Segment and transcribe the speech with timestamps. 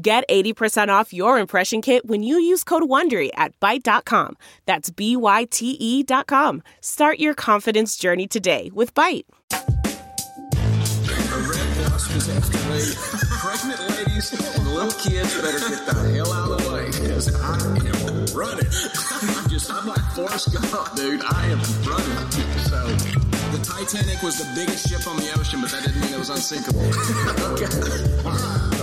[0.00, 4.36] Get 80% off your impression kit when you use code WONDERY at Byte.com.
[4.64, 6.62] That's B-Y-T-E dot com.
[6.80, 9.24] Start your confidence journey today with Byte.
[13.40, 17.56] Pregnant ladies and little kids better get the hell out of the way because I
[17.58, 18.70] am running.
[19.36, 21.22] I'm just, I'm like Forrest Gump, dude.
[21.24, 22.30] I am running.
[22.70, 22.86] So,
[23.50, 26.30] the Titanic was the biggest ship on the ocean, but that didn't mean it was
[26.30, 26.82] unsinkable.
[27.54, 28.77] okay.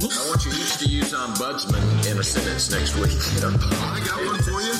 [0.00, 3.18] I want you each to use ombudsman in a sentence next week.
[3.42, 4.72] I got one for you.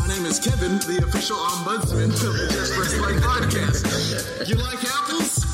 [0.00, 4.48] My name is Kevin, the official ombudsman of the Just Press Play podcast.
[4.48, 5.44] You like apples?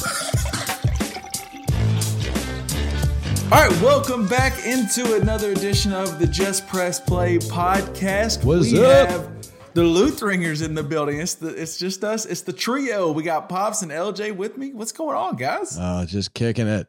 [3.50, 8.44] All right, welcome back into another edition of the Just Press Play podcast.
[8.44, 9.10] What's we up?
[9.10, 11.18] have the Lutheringers in the building.
[11.18, 12.24] It's the it's just us.
[12.24, 13.10] It's the trio.
[13.10, 14.72] We got Pops and LJ with me.
[14.74, 15.76] What's going on, guys?
[15.80, 16.86] Oh, just kicking it.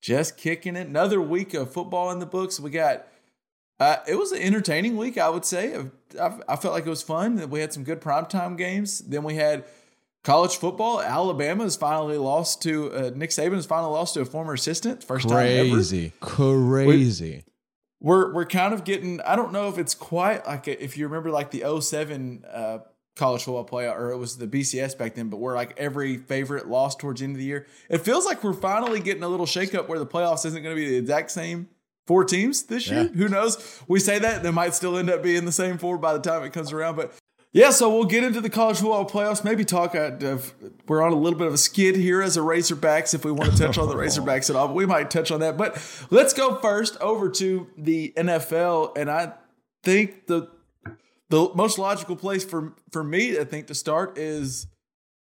[0.00, 0.86] Just kicking it.
[0.86, 2.58] Another week of football in the books.
[2.60, 3.06] We got.
[3.78, 5.74] Uh, it was an entertaining week, I would say.
[6.20, 7.48] I, I felt like it was fun.
[7.48, 8.98] We had some good primetime games.
[8.98, 9.64] Then we had
[10.22, 11.00] college football.
[11.00, 15.02] Alabama has finally lost to uh, Nick Saban has finally lost to a former assistant.
[15.02, 15.70] First time ever.
[15.76, 17.44] Crazy, crazy.
[18.00, 21.06] we're we're kind of getting I don't know if it's quite like a, if you
[21.06, 22.78] remember like the 07 uh
[23.16, 26.68] college football playoff or it was the BCS back then but we're like every favorite
[26.68, 27.66] lost towards the end of the year.
[27.88, 30.80] It feels like we're finally getting a little shakeup where the playoffs isn't going to
[30.80, 31.68] be the exact same
[32.06, 33.02] four teams this year.
[33.02, 33.08] Yeah.
[33.08, 33.82] Who knows?
[33.88, 36.42] We say that they might still end up being the same four by the time
[36.44, 37.12] it comes around but
[37.52, 39.42] yeah, so we'll get into the college football playoffs.
[39.42, 39.96] Maybe talk.
[39.96, 40.38] Uh,
[40.86, 43.12] we're on a little bit of a skid here as a Razorbacks.
[43.12, 45.40] If we want to touch on the Razorbacks at all, but we might touch on
[45.40, 45.56] that.
[45.56, 45.76] But
[46.10, 49.32] let's go first over to the NFL, and I
[49.82, 50.48] think the
[51.30, 54.66] the most logical place for for me, I think, to start is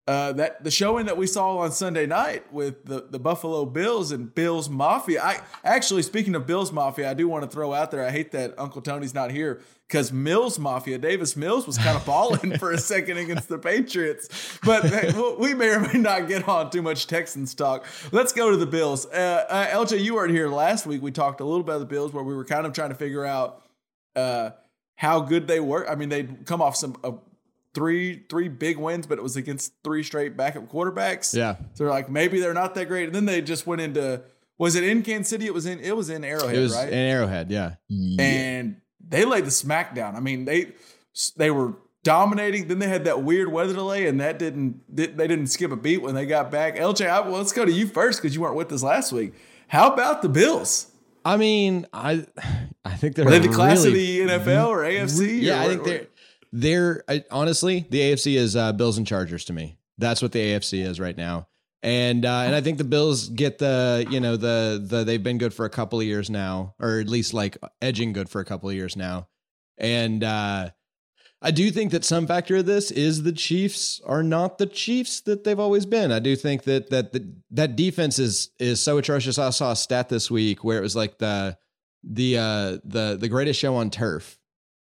[0.07, 4.11] uh, that the showing that we saw on Sunday night with the, the Buffalo Bills
[4.13, 5.21] and Bills Mafia.
[5.21, 8.05] I actually, speaking of Bills Mafia, I do want to throw out there.
[8.05, 9.59] I hate that Uncle Tony's not here
[9.89, 14.59] because Mills Mafia, Davis Mills, was kind of balling for a second against the Patriots.
[14.63, 17.85] But hey, we may or may not get on too much Texans talk.
[18.13, 19.07] Let's go to the Bills.
[19.07, 21.01] Uh, uh, LJ, you weren't here last week.
[21.01, 22.95] We talked a little bit about the Bills where we were kind of trying to
[22.95, 23.61] figure out
[24.15, 24.51] uh,
[24.97, 25.89] how good they were.
[25.89, 26.97] I mean, they'd come off some.
[27.03, 27.13] Uh,
[27.73, 31.35] Three three big wins, but it was against three straight backup quarterbacks.
[31.37, 31.57] Yeah.
[31.75, 33.05] So they're like, maybe they're not that great.
[33.05, 34.23] And then they just went into
[34.57, 35.45] was it in Kansas City?
[35.45, 36.87] It was in it was in Arrowhead, It was right?
[36.87, 37.75] an arrowhead, yeah.
[38.17, 40.15] and they laid the smackdown.
[40.15, 40.71] I mean, they
[41.35, 42.67] they were dominating.
[42.67, 46.01] Then they had that weird weather delay, and that didn't they didn't skip a beat
[46.01, 46.77] when they got back.
[46.77, 49.33] LJ, I, well, let's go to you first because you weren't with us last week.
[49.67, 50.87] How about the Bills?
[51.27, 52.25] I mean, I
[52.85, 55.41] I think they're they the class really, of the NFL or AFC?
[55.41, 56.07] Yeah, or I think they're
[56.53, 59.77] they're I, honestly the AFC is uh, Bills and Chargers to me.
[59.97, 61.49] That's what the AFC is right now.
[61.83, 65.37] And uh, and I think the Bills get the you know the the they've been
[65.37, 68.45] good for a couple of years now, or at least like edging good for a
[68.45, 69.27] couple of years now.
[69.77, 70.69] And uh,
[71.41, 75.21] I do think that some factor of this is the Chiefs are not the Chiefs
[75.21, 76.11] that they've always been.
[76.11, 79.37] I do think that that the, that defense is is so atrocious.
[79.37, 81.57] I saw a stat this week where it was like the
[82.03, 84.39] the uh, the the greatest show on turf.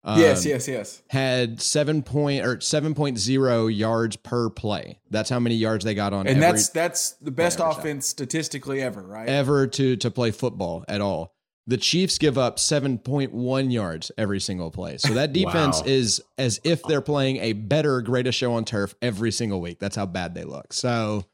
[0.06, 1.04] yes, um, yes, yes.
[1.10, 5.00] Had seven point or seven point zero yards per play.
[5.10, 8.82] That's how many yards they got on And every, that's that's the best offense statistically
[8.82, 9.30] ever, right?
[9.30, 11.34] ever to to play football at all.
[11.68, 14.98] The Chiefs give up 7.1 yards every single play.
[14.98, 15.86] So that defense Wow.
[15.88, 19.80] is as if they're playing a better greatest show on turf every single week.
[19.80, 20.74] That's how bad they look.
[20.74, 21.26] So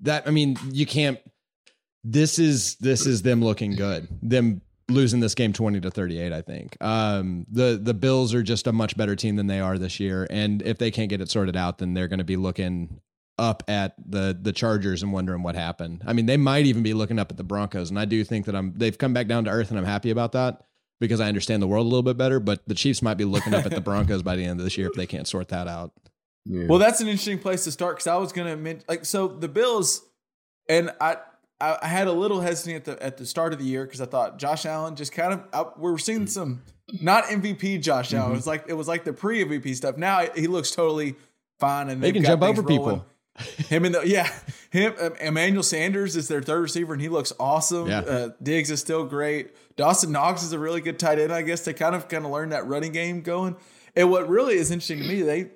[0.00, 1.18] that I mean, you can't
[2.04, 4.08] this is this is them looking good.
[4.22, 6.76] Them losing this game 20 to 38, I think.
[6.80, 10.26] Um the the Bills are just a much better team than they are this year
[10.30, 13.00] and if they can't get it sorted out then they're going to be looking
[13.38, 16.02] up at the the Chargers and wondering what happened.
[16.06, 18.46] I mean, they might even be looking up at the Broncos, and I do think
[18.46, 20.62] that I'm they've come back down to earth, and I'm happy about that
[21.00, 22.40] because I understand the world a little bit better.
[22.40, 24.76] But the Chiefs might be looking up at the Broncos by the end of this
[24.76, 25.92] year if they can't sort that out.
[26.46, 29.28] Well, that's an interesting place to start because I was going to mention, like, so
[29.28, 30.02] the Bills,
[30.66, 31.18] and I,
[31.60, 34.00] I, I had a little hesitant at the at the start of the year because
[34.00, 36.62] I thought Josh Allen just kind of I, we were seeing some
[37.02, 38.28] not MVP Josh Allen.
[38.28, 38.32] Mm-hmm.
[38.32, 39.98] It was like it was like the pre MVP stuff.
[39.98, 41.16] Now he looks totally
[41.60, 42.78] fine and They can got jump over rolling.
[42.78, 43.06] people.
[43.68, 44.32] Him and the yeah,
[44.70, 47.88] him um, Emmanuel Sanders is their third receiver, and he looks awesome.
[47.88, 48.00] Yeah.
[48.00, 49.54] Uh, Diggs is still great.
[49.76, 51.32] Dawson Knox is a really good tight end.
[51.32, 53.56] I guess they kind of kind of learned that running game going.
[53.96, 55.50] And what really is interesting to me, they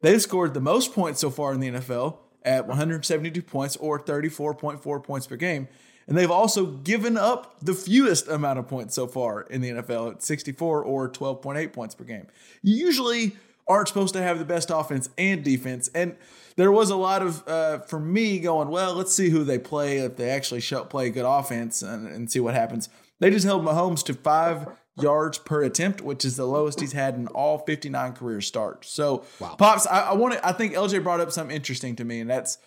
[0.00, 5.02] they've scored the most points so far in the NFL at 172 points or 34.4
[5.02, 5.68] points per game.
[6.08, 10.12] And they've also given up the fewest amount of points so far in the NFL
[10.12, 12.28] at 64 or 12.8 points per game.
[12.62, 13.36] You usually
[13.66, 15.90] aren't supposed to have the best offense and defense.
[15.94, 16.16] And
[16.56, 19.98] there was a lot of, uh, for me, going, well, let's see who they play
[19.98, 22.88] if they actually show, play good offense and, and see what happens.
[23.20, 24.66] They just held Mahomes to five
[25.00, 28.90] yards per attempt, which is the lowest he's had in all 59 career starts.
[28.90, 32.20] So, Pops, I, I want to, I think LJ brought up something interesting to me,
[32.20, 32.58] and that's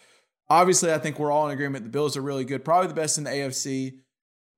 [0.50, 1.86] obviously, I think we're all in agreement.
[1.86, 4.00] The Bills are really good, probably the best in the AFC,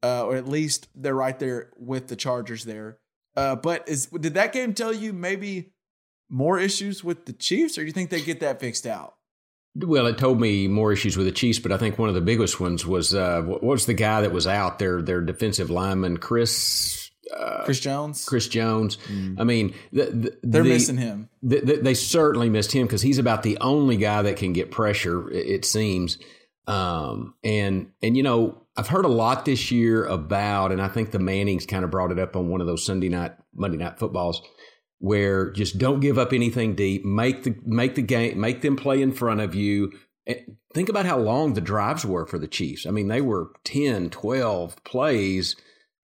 [0.03, 2.97] uh, or at least they're right there with the Chargers there.
[3.35, 5.71] Uh, but is did that game tell you maybe
[6.29, 9.15] more issues with the Chiefs, or do you think they get that fixed out?
[9.75, 12.21] Well, it told me more issues with the Chiefs, but I think one of the
[12.21, 16.17] biggest ones was uh, what was the guy that was out there, their defensive lineman,
[16.17, 17.09] Chris
[17.63, 18.25] Chris Jones.
[18.25, 18.97] Chris Jones.
[19.37, 21.29] I mean, the, the, They're the- missing him.
[21.41, 24.71] the- the- they certainly missed him because he's about the only guy that can get
[24.71, 25.29] pressure.
[25.31, 26.17] It, it seems,
[26.67, 31.11] um, and and you know, I've heard a lot this year about, and I think
[31.11, 33.97] the Mannings kind of brought it up on one of those Sunday night, Monday night
[33.99, 34.41] footballs,
[35.01, 37.03] where just don't give up anything deep.
[37.03, 39.91] Make the make the game, make them play in front of you.
[40.25, 40.37] And
[40.73, 42.85] Think about how long the drives were for the Chiefs.
[42.85, 45.57] I mean, they were 10, 12 plays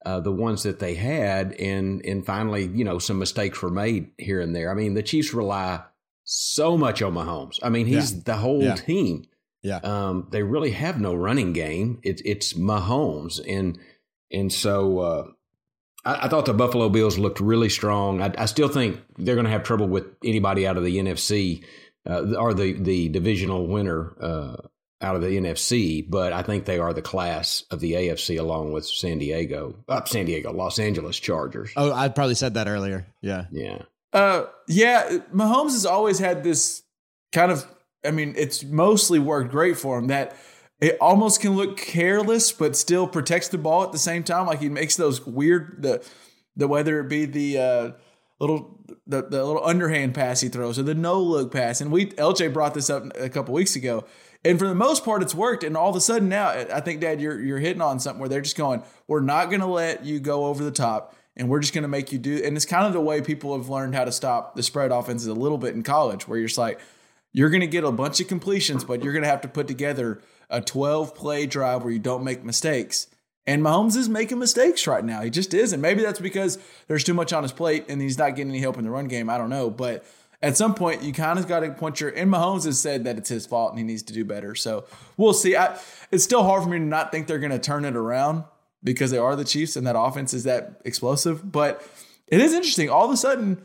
[0.06, 4.10] uh, the ones that they had, and and finally, you know, some mistakes were made
[4.18, 4.70] here and there.
[4.70, 5.84] I mean, the Chiefs rely
[6.26, 7.60] so much on Mahomes.
[7.64, 8.76] I mean, he's the whole Yeah.
[8.76, 9.26] team.
[9.64, 9.78] Yeah.
[9.84, 12.00] Um, they really have no running game.
[12.04, 13.80] It's it's Mahomes, and
[14.32, 15.28] and so uh,
[16.06, 18.22] I, I thought the Buffalo Bills looked really strong.
[18.22, 21.64] I, I still think they're going to have trouble with anybody out of the NFC
[22.10, 24.56] uh, or the the divisional winner uh,
[25.02, 28.72] out of the NFC, but I think they are the class of the AFC along
[28.72, 31.72] with San Diego, uh, San Diego, Los Angeles Chargers.
[31.76, 33.06] Oh, I probably said that earlier.
[33.22, 33.46] Yeah.
[33.52, 33.84] Yeah,
[34.14, 36.82] Uh, yeah, Mahomes has always had this
[37.32, 37.66] kind of.
[38.06, 40.08] I mean, it's mostly worked great for him.
[40.08, 40.36] That
[40.80, 44.46] it almost can look careless, but still protects the ball at the same time.
[44.46, 46.06] Like he makes those weird the
[46.56, 47.92] the whether it be the uh,
[48.40, 51.82] little the, the little underhand pass he throws or the no look pass.
[51.82, 54.06] And we LJ brought this up a couple weeks ago.
[54.46, 55.64] And for the most part, it's worked.
[55.64, 58.30] And all of a sudden now, I think, Dad, you're you're hitting on something where
[58.30, 61.60] they're just going, "We're not going to let you go over the top, and we're
[61.60, 63.96] just going to make you do." And it's kind of the way people have learned
[63.96, 66.80] how to stop the spread offenses a little bit in college, where you're just like,
[67.34, 69.68] you're going to get a bunch of completions, but you're going to have to put
[69.68, 73.08] together a 12 play drive where you don't make mistakes.
[73.46, 75.22] And Mahomes is making mistakes right now.
[75.22, 75.72] He just is.
[75.72, 78.60] And maybe that's because there's too much on his plate and he's not getting any
[78.60, 79.30] help in the run game.
[79.30, 79.70] I don't know.
[79.70, 80.06] But
[80.42, 82.10] at some point, you kind of got to point your.
[82.10, 84.54] And Mahomes has said that it's his fault and he needs to do better.
[84.54, 84.86] So
[85.16, 85.56] we'll see.
[85.56, 85.80] I,
[86.12, 88.44] it's still hard for me to not think they're going to turn it around
[88.84, 91.50] because they are the Chiefs and that offense is that explosive.
[91.50, 91.82] But
[92.28, 92.90] it is interesting.
[92.90, 93.62] All of a sudden,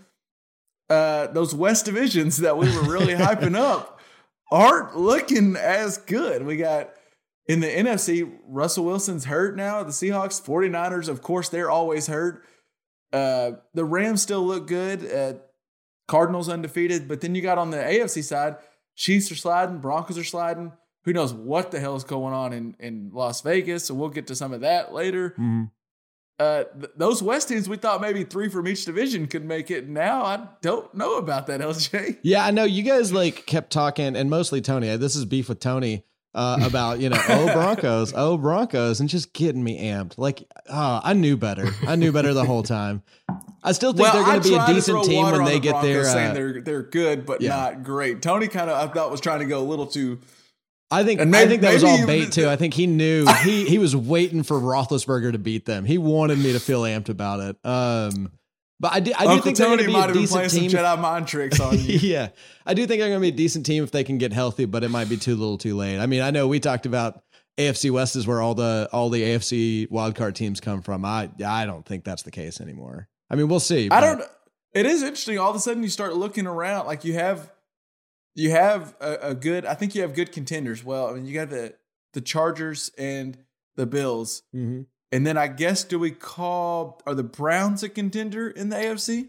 [0.88, 3.91] uh, those West divisions that we were really hyping up
[4.52, 6.44] aren't looking as good.
[6.44, 6.90] We got
[7.46, 9.82] in the NFC, Russell Wilson's hurt now.
[9.82, 12.44] The Seahawks, 49ers, of course, they're always hurt.
[13.12, 15.10] Uh, the Rams still look good.
[15.10, 15.38] Uh,
[16.06, 17.08] Cardinals undefeated.
[17.08, 18.56] But then you got on the AFC side,
[18.94, 20.72] Chiefs are sliding, Broncos are sliding.
[21.04, 23.86] Who knows what the hell is going on in, in Las Vegas?
[23.86, 25.34] So we'll get to some of that later.
[26.38, 29.88] Uh, th- those West teams, we thought maybe three from each division could make it.
[29.88, 32.18] Now I don't know about that, LJ.
[32.22, 34.96] Yeah, I know you guys like kept talking, and mostly Tony.
[34.96, 39.32] This is beef with Tony uh, about you know, oh Broncos, oh Broncos, and just
[39.32, 40.16] getting me amped.
[40.16, 41.68] Like, oh, I knew better.
[41.86, 43.02] I knew better the whole time.
[43.62, 45.92] I still think they're going to be a decent team when they the get Broncos,
[45.92, 46.04] there.
[46.04, 47.50] saying Uh, they're they're good, but yeah.
[47.50, 48.22] not great.
[48.22, 50.20] Tony kind of I thought was trying to go a little too.
[50.92, 52.48] I think And I think that was all bait too.
[52.48, 55.84] I think he knew he he was waiting for Roethlisberger to beat them.
[55.84, 57.56] He wanted me to feel amped about it.
[57.64, 58.32] Um,
[58.78, 60.30] but I do I do Uncle think they're going Tony to be might a decent
[60.30, 60.70] playing some team.
[60.70, 61.98] Jedi mind tricks on you.
[61.98, 62.30] yeah,
[62.66, 64.64] I do think they're going to be a decent team if they can get healthy,
[64.64, 66.00] but it might be too little, too late.
[66.00, 67.22] I mean, I know we talked about
[67.58, 71.04] AFC West is where all the all the AFC wildcard teams come from.
[71.04, 73.08] I I don't think that's the case anymore.
[73.30, 73.88] I mean, we'll see.
[73.88, 74.22] I don't.
[74.74, 75.38] It is interesting.
[75.38, 76.86] All of a sudden, you start looking around.
[76.86, 77.51] Like you have,
[78.34, 79.64] you have a, a good.
[79.66, 80.84] I think you have good contenders.
[80.84, 81.74] Well, I mean, you got the
[82.12, 83.38] the Chargers and
[83.76, 84.86] the Bills, Mhm.
[85.10, 89.28] and then I guess do we call are the Browns a contender in the AFC?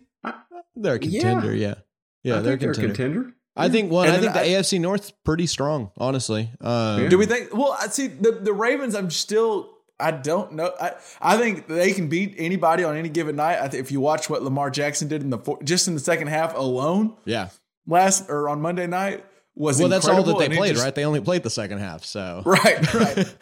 [0.75, 1.53] They're a contender.
[1.55, 1.75] Yeah,
[2.23, 2.93] yeah, I they're, a think contender.
[2.93, 3.33] contender.
[3.55, 4.07] I think one.
[4.07, 6.49] And I think the I- AFC North's pretty strong, honestly.
[6.59, 7.09] Um, Yeah.
[7.09, 7.53] Do we think?
[7.55, 8.95] Well, I see the the Ravens.
[8.95, 9.69] I'm still.
[9.99, 10.73] I don't know.
[10.81, 13.59] I, I think they can beat anybody on any given night.
[13.59, 15.99] I think if you watch what Lamar Jackson did in the four, just in the
[15.99, 17.49] second half alone Yeah,
[17.87, 19.25] last or on Monday night
[19.55, 20.93] was well, that's all that they played, just- right?
[20.95, 23.35] They only played the second half, so Right, right.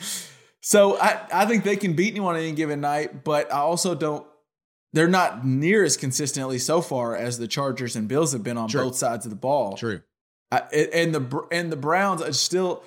[0.61, 3.95] so I, I think they can beat anyone on any given night, but I also
[3.95, 4.25] don't.
[4.93, 8.67] They're not near as consistently so far as the Chargers and Bills have been on
[8.67, 8.83] True.
[8.83, 9.77] both sides of the ball.
[9.77, 10.01] true.
[10.51, 10.57] I,
[10.93, 12.83] and the and the Browns are still.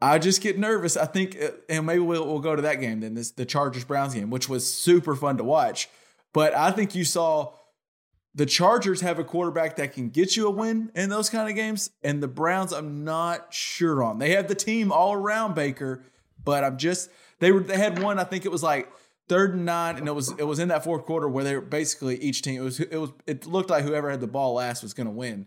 [0.00, 0.96] I just get nervous.
[0.96, 3.14] I think, uh, and maybe we'll, we'll go to that game then.
[3.14, 5.88] This the Chargers Browns game, which was super fun to watch.
[6.34, 7.52] But I think you saw
[8.34, 11.54] the Chargers have a quarterback that can get you a win in those kind of
[11.54, 14.18] games, and the Browns I'm not sure on.
[14.18, 16.04] They have the team all around Baker,
[16.42, 18.18] but I'm just they were they had one.
[18.18, 18.90] I think it was like
[19.28, 21.60] third and nine, and it was it was in that fourth quarter where they were
[21.60, 24.82] basically each team it was it was it looked like whoever had the ball last
[24.82, 25.46] was going to win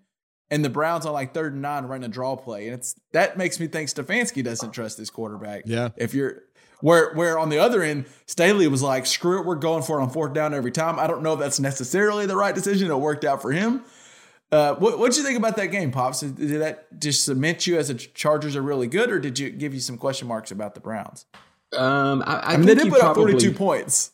[0.52, 3.38] and the Browns on like third and nine running a draw play, and it's that
[3.38, 5.64] makes me think Stefanski doesn't trust his quarterback.
[5.66, 5.90] Yeah.
[5.96, 6.44] If you're
[6.82, 10.04] where where on the other end, Staley was like, "Screw it, we're going for it
[10.04, 12.92] on fourth down every time." I don't know if that's necessarily the right decision.
[12.92, 13.84] It worked out for him.
[14.52, 16.20] Uh, what what'd you think about that game, pops?
[16.20, 19.74] Did that just cement you as the Chargers are really good, or did you give
[19.74, 21.26] you some question marks about the Browns?
[21.78, 24.12] Um, I, I, I mean, they did put up 42 points.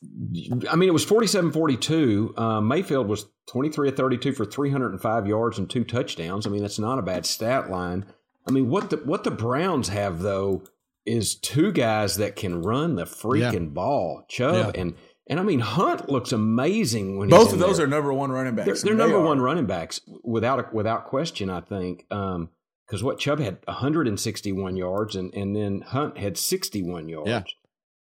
[0.69, 2.35] I mean, it was 47 42.
[2.37, 6.45] Um, Mayfield was 23 of 32 for 305 yards and two touchdowns.
[6.45, 8.05] I mean, that's not a bad stat line.
[8.47, 10.63] I mean, what the what the Browns have though
[11.07, 14.81] is two guys that can run the freaking ball, Chubb Yeah.
[14.81, 14.95] and
[15.29, 17.85] and I mean Hunt looks amazing when Both he's of in those there.
[17.85, 18.81] are number one running backs.
[18.83, 19.25] They're, they're number are.
[19.25, 21.49] one running backs without a, without question.
[21.49, 27.29] I think because what Chubb had 161 yards and and then Hunt had 61 yards.
[27.29, 27.43] Yeah.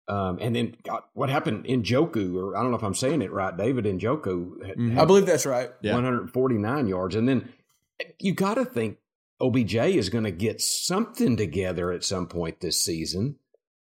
[0.08, 3.32] Um, and then God, what happened Njoku, or I don't know if I'm saying it
[3.32, 5.00] right, David Njoku had, Mhm.
[5.00, 5.70] I believe that's right.
[5.82, 5.94] Yeah.
[5.94, 7.50] 149 yards, and then
[8.20, 8.98] you got to think
[9.42, 13.38] OBJ is going to get something together at some point this season.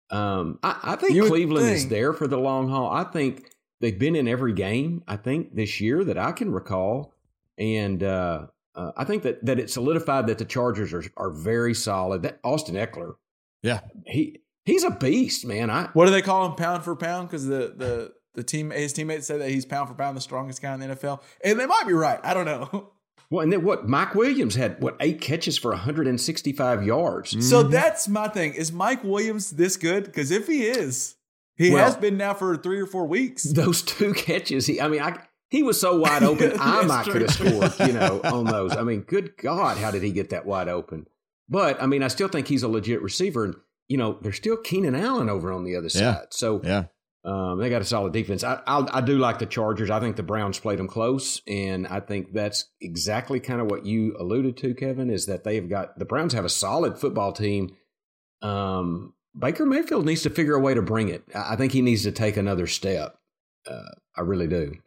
[0.09, 2.89] Um, I, I think You would Cleveland is there for the long haul.
[2.89, 3.49] I think
[3.81, 5.03] they've been in every game.
[5.07, 7.13] I think this year that I can recall,
[7.57, 11.73] and uh, uh, I think that that it solidified that the Chargers are are very
[11.73, 12.21] solid.
[12.21, 13.15] That Austin Ekeler,
[13.63, 13.81] Yeah.
[14.05, 15.69] he he's a beast, man.
[15.69, 17.27] I What do they call him, pound for pound?
[17.27, 20.61] Because the the the team his teammates say that he's pound for pound the strongest
[20.61, 22.19] guy in the NFL, and they might be right.
[22.23, 22.91] I don't know.
[23.29, 23.87] well, and then what?
[23.87, 27.31] Mike Williams had what eight catches for 165 yards.
[27.47, 27.71] So mm-hmm.
[27.71, 28.53] that's my thing.
[28.53, 30.05] Is Mike Williams this good?
[30.05, 31.15] Because if he is,
[31.55, 33.43] he Well- has been now for three or four weeks.
[33.53, 34.65] those two catches.
[34.67, 35.19] He, I mean, I
[35.49, 36.53] he was so wide open.
[36.59, 37.13] I might true.
[37.13, 38.75] could have scored, you know, on those.
[38.75, 41.07] I mean, good God, how did he get that wide open?
[41.49, 43.55] But I mean, I still think he's a legit receiver, and
[43.87, 46.15] you know, there's still Keenan Allen over on the other Yeah.
[46.15, 46.27] side.
[46.31, 46.85] So Yeah.
[47.27, 48.41] Um, they got a solid defense.
[48.41, 49.89] I, I I do like the Chargers.
[49.89, 53.85] I think the Browns played them close, and I think that's exactly kind of what
[53.85, 55.09] you alluded to, Kevin.
[55.09, 57.75] Is that they've got the Browns have a solid football team.
[58.41, 61.25] Um, Baker Mayfield needs to figure a way to bring it.
[61.35, 63.19] I think he needs to take another step.
[63.69, 64.77] Uh, I really do.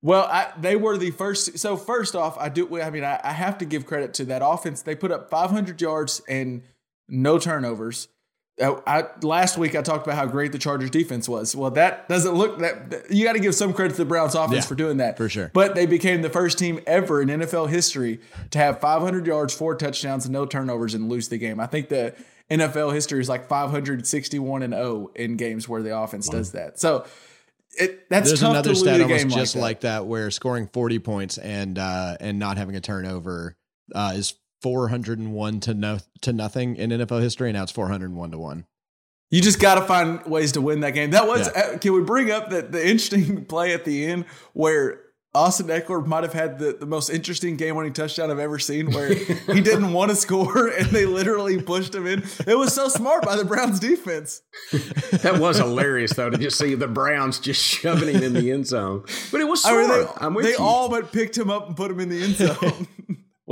[0.00, 1.58] Well, I, they were the first.
[1.58, 2.80] So first off, I do.
[2.80, 4.80] I mean, I, I have to give credit to that offense.
[4.80, 6.62] They put up 500 yards and
[7.08, 8.08] no turnovers.
[8.60, 11.56] I, last week I talked about how great the Chargers defense was.
[11.56, 12.90] Well, that doesn't look that.
[12.90, 15.16] that- You got to give some credit to the Browns offense Yeah, for doing that
[15.16, 15.50] for sure.
[15.54, 19.74] But they became the first team ever in NFL history to have 500 yards, four
[19.74, 21.60] touchdowns, and no turnovers and lose the game.
[21.60, 22.14] I think the
[22.50, 26.78] NFL history is like 561 and 0 in games where the offense does that.
[26.78, 27.06] So
[27.78, 30.98] it that's There's tough another stat a almost just like, like that, where scoring 40
[30.98, 33.56] points and uh, and not having a turnover
[33.94, 38.38] uh, is 401 to no to nothing in NFL history, and now it's 401 to
[38.38, 38.66] one.
[39.30, 41.10] You just got to find ways to win that game.
[41.10, 41.48] That was.
[41.54, 41.62] Yeah.
[41.74, 45.00] uh, Can we bring up that the interesting play at the end where
[45.34, 49.14] Austin Ekeler might have had the, the most interesting game-winning touchdown I've ever seen, where
[49.14, 52.22] he didn't want to score and they literally pushed him in.
[52.46, 54.42] It was so smart by the Browns defense.
[55.22, 58.66] That was hilarious, though, to just see the Browns just shoving him in the end
[58.66, 59.04] zone.
[59.30, 59.88] But it was I smart.
[60.00, 60.58] mean, I'm they, with they you.
[60.58, 62.86] all but picked him up and put him in the end zone.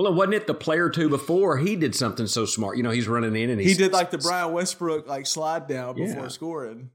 [0.03, 2.77] Well, and wasn't it the player two before he did something so smart?
[2.77, 5.95] You know, he's running in and he did like the Brian Westbrook like slide down
[5.97, 6.29] before Yeah.
[6.29, 6.91] scoring.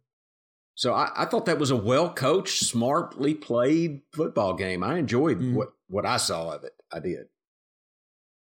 [0.75, 4.83] So I, I thought that was a well coached, smartly played football game.
[4.83, 5.53] I enjoyed Mm.
[5.53, 6.73] what what I saw of it.
[6.91, 7.27] I did.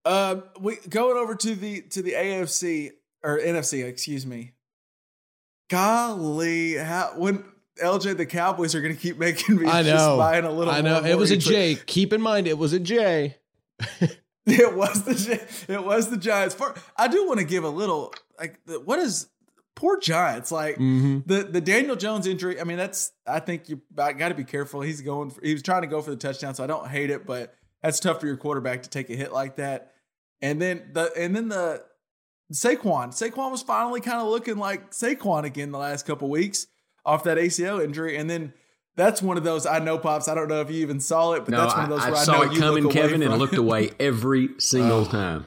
[0.04, 2.90] Uh, we going over to the to the AFC
[3.22, 4.52] or NFC, excuse me.
[5.70, 7.44] Golly, how when
[7.82, 10.16] LJ the Cowboys are going to keep making me I just know.
[10.18, 10.72] buying a little.
[10.72, 13.36] I know and it was a each- Keep in mind, it was a J.
[14.46, 15.40] It was the
[15.72, 16.54] it was the Giants.
[16.54, 19.28] For, I do want to give a little like what is
[19.76, 21.20] poor Giants like Mm-hmm.
[21.26, 22.60] the the Daniel Jones injury.
[22.60, 24.80] I mean, that's I think you got to be careful.
[24.80, 25.30] He's going.
[25.30, 27.54] For, he was trying to go for the touchdown, so I don't hate it, but
[27.82, 29.92] that's tough for your quarterback to take a hit like that.
[30.40, 31.84] And then the and then the
[32.52, 33.10] Saquon.
[33.10, 36.66] Saquon was finally kind of looking like Saquon again the last couple weeks
[37.06, 38.54] off that ACL injury, and then.
[38.96, 40.28] That's one of those I know, pops.
[40.28, 42.10] I don't know if you even saw it, but No, that's one of those I
[42.10, 45.04] where I, saw know it you coming, Kevin, and looked away every single Oh.
[45.06, 45.46] time.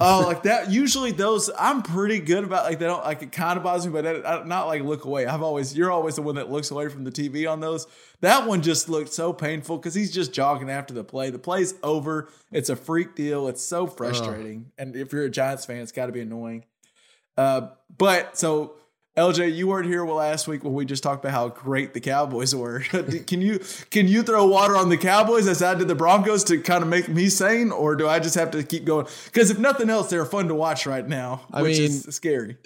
[0.00, 0.70] Oh, like that.
[0.70, 2.64] Usually those I'm pretty good about.
[2.64, 5.04] Like they don't like it kind of bothers me, but I, I, not like look
[5.04, 5.26] away.
[5.26, 7.86] I've always you're always the one that looks away from the TV on those.
[8.20, 11.28] That one just looked so painful because he's just jogging after the play.
[11.30, 12.30] The play's over.
[12.50, 13.48] It's a freak deal.
[13.48, 14.72] It's so frustrating.
[14.78, 16.64] And if you're a Giants fan, it's got to be annoying.
[17.36, 18.74] Uh, but so
[19.14, 22.54] LJ, you weren't here last week when we just talked about how great the Cowboys
[22.54, 22.80] were.
[23.26, 26.58] can you can you throw water on the Cowboys as I did the Broncos to
[26.58, 29.06] kind of make me sane, or do I just have to keep going?
[29.26, 32.56] Because if nothing else, they're fun to watch right now, I which mean, is scary.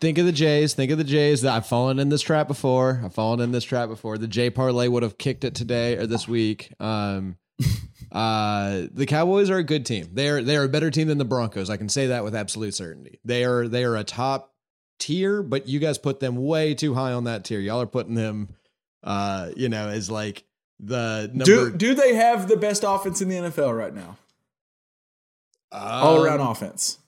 [0.00, 0.74] Think of the Jays.
[0.74, 1.44] Think of the Jays.
[1.44, 3.00] I've fallen in this trap before.
[3.04, 4.18] I've fallen in this trap before.
[4.18, 6.72] The Jay parlay would have kicked it today or this week.
[6.80, 7.36] Um,
[8.10, 10.08] uh, the Cowboys are a good team.
[10.14, 11.70] They're they're a better team than the Broncos.
[11.70, 13.20] I can say that with absolute certainty.
[13.24, 14.52] They are they are a top
[14.98, 17.60] tier, but you guys put them way too high on that tier.
[17.60, 18.50] Y'all are putting them,
[19.04, 20.44] uh, you know, as like
[20.80, 21.44] the number.
[21.44, 24.16] Do do they have the best offense in the NFL right now?
[25.72, 26.98] All around Um, offense.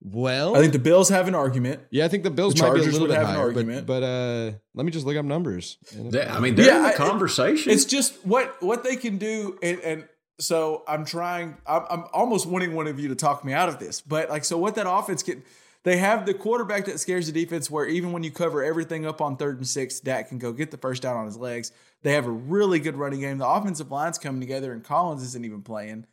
[0.00, 1.80] Well, I think the Bills have an argument.
[1.90, 3.40] yeah, I think the Bills the might be a Chargers little would bit have an
[3.40, 3.86] argument.
[3.86, 5.76] but, but uh, let me just look up numbers.
[5.92, 7.72] They- I mean, they're Yeah, in the I- conversation.
[7.72, 10.08] It's just what what they can do, and, and
[10.38, 11.56] so I'm trying.
[11.66, 14.44] I'm, I'm almost wanting one of you to talk me out of this, but like,
[14.44, 15.42] so what that offense can.
[15.88, 19.22] They have the quarterback that scares the defense, where even when you cover everything up
[19.22, 21.72] on third and six, Dak can go get the first down on his legs.
[22.02, 23.38] They have a really good running game.
[23.38, 26.04] The offensive line's coming together, and Collins isn't even playing.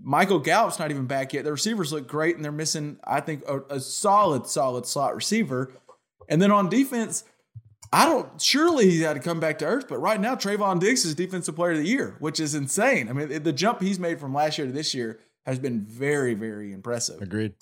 [0.00, 1.42] Michael Gallup's not even back yet.
[1.42, 5.72] The receivers look great, and they're missing, I think, a, a solid, solid slot receiver.
[6.28, 7.24] And then on defense,
[7.92, 8.40] I don't.
[8.40, 11.56] Surely he had to come back to earth, but right now Trevon Diggs is Defensive
[11.56, 13.08] Player of the Year, which is insane.
[13.08, 16.34] I mean, the jump he's made from last year to this year has been very,
[16.34, 17.20] very impressive.
[17.20, 17.54] Agreed.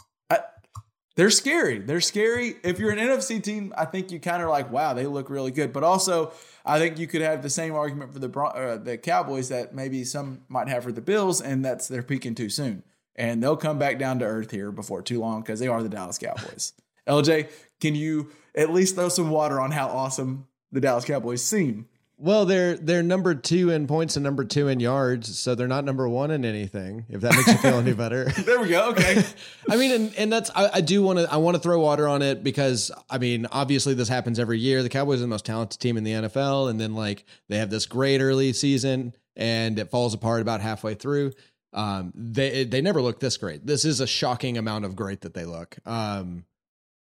[1.19, 1.81] They're scary.
[1.81, 2.55] They're scary.
[2.63, 5.51] If you're an NFC team, I think you kind of like, wow, they look really
[5.51, 5.73] good.
[5.73, 6.31] But also,
[6.65, 10.05] I think you could have the same argument for the uh, the Cowboys that maybe
[10.05, 12.85] some might have for the Bills, and that's they're peaking too soon,
[13.17, 15.89] and they'll come back down to earth here before too long because they are the
[15.89, 16.73] Dallas Cowboys.
[17.09, 21.88] LJ, can you at least throw some water on how awesome the Dallas Cowboys seem?
[22.21, 25.85] Well, they're they're number two in points and number two in yards, so they're not
[25.85, 27.07] number one in anything.
[27.09, 28.29] If that makes you feel any better.
[28.49, 28.91] There we go.
[28.91, 29.23] Okay.
[29.71, 32.09] I mean, and, and that's I, I do want to I want to throw water
[32.09, 34.83] on it because I mean, obviously this happens every year.
[34.83, 37.71] The Cowboys are the most talented team in the NFL, and then like they have
[37.71, 41.33] this great early season, and it falls apart about halfway through.
[41.73, 43.65] Um, they they never look this great.
[43.67, 45.77] This is a shocking amount of great that they look.
[45.87, 46.47] Um,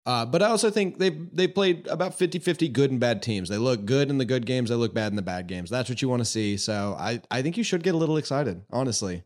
[0.05, 3.49] uh, but I also think they they played about 50-50 good and bad teams.
[3.49, 4.69] They look good in the good games.
[4.69, 5.69] They look bad in the bad games.
[5.69, 6.57] That's what you want to see.
[6.57, 8.61] So I I think you should get a little excited.
[8.71, 9.23] Honestly,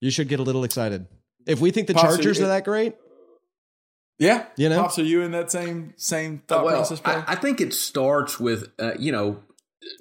[0.00, 1.06] you should get a little excited.
[1.46, 2.94] If we think the Pops, Chargers are- are that great,
[4.18, 4.46] Yeah.
[4.56, 4.82] You know?
[4.82, 7.00] Pops, are you in that same same thought well, process?
[7.04, 9.40] I, I think it starts with uh, you know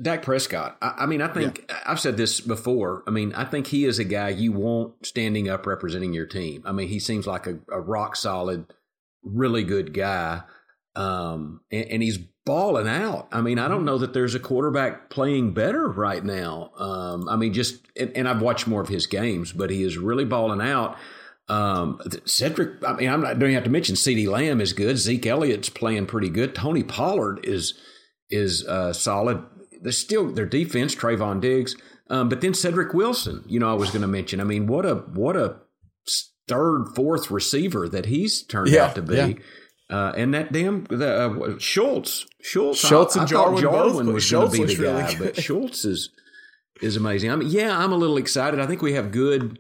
[0.02, 0.78] Dak Prescott.
[0.82, 3.04] I, I mean, I think I've said this before.
[3.08, 6.64] I mean, I think he is a guy you want standing up representing your team.
[6.66, 8.74] I mean, he seems like a, a rock solid,
[9.28, 10.42] really good guy,
[10.96, 13.28] um, and, and he's balling out.
[13.32, 16.72] I mean, I don't know that there's a quarterback playing better right now.
[16.78, 19.98] Um, I mean, just and, and I've watched more of his games, but he is
[19.98, 20.98] really balling out.
[21.50, 24.98] Um, Cedric, I mean, I'm not don't have to mention CeeDee Lamb is good.
[24.98, 26.56] Zeke Elliott's playing pretty good.
[26.56, 27.74] Tony Pollard is
[28.30, 29.44] is uh, solid.
[29.82, 31.76] There's still their defense, Trevon Diggs,
[32.10, 33.44] um, but then Cedric Wilson.
[33.48, 34.40] You know, I was going to mention.
[34.40, 35.58] I mean, what a what a
[36.48, 39.16] third, fourth receiver that he's turned Yeah, out to be.
[39.16, 39.34] yeah.
[39.90, 41.08] Uh, and that damn the,
[41.54, 45.02] uh, Schultz, Schultz, Schultz I, and I Jarwin Jarwin was going to be the really
[45.02, 45.36] guy, good.
[45.36, 46.10] but Schultz is
[46.82, 47.32] is amazing.
[47.32, 48.60] I mean, yeah, I'm a little excited.
[48.60, 49.60] I think we have good.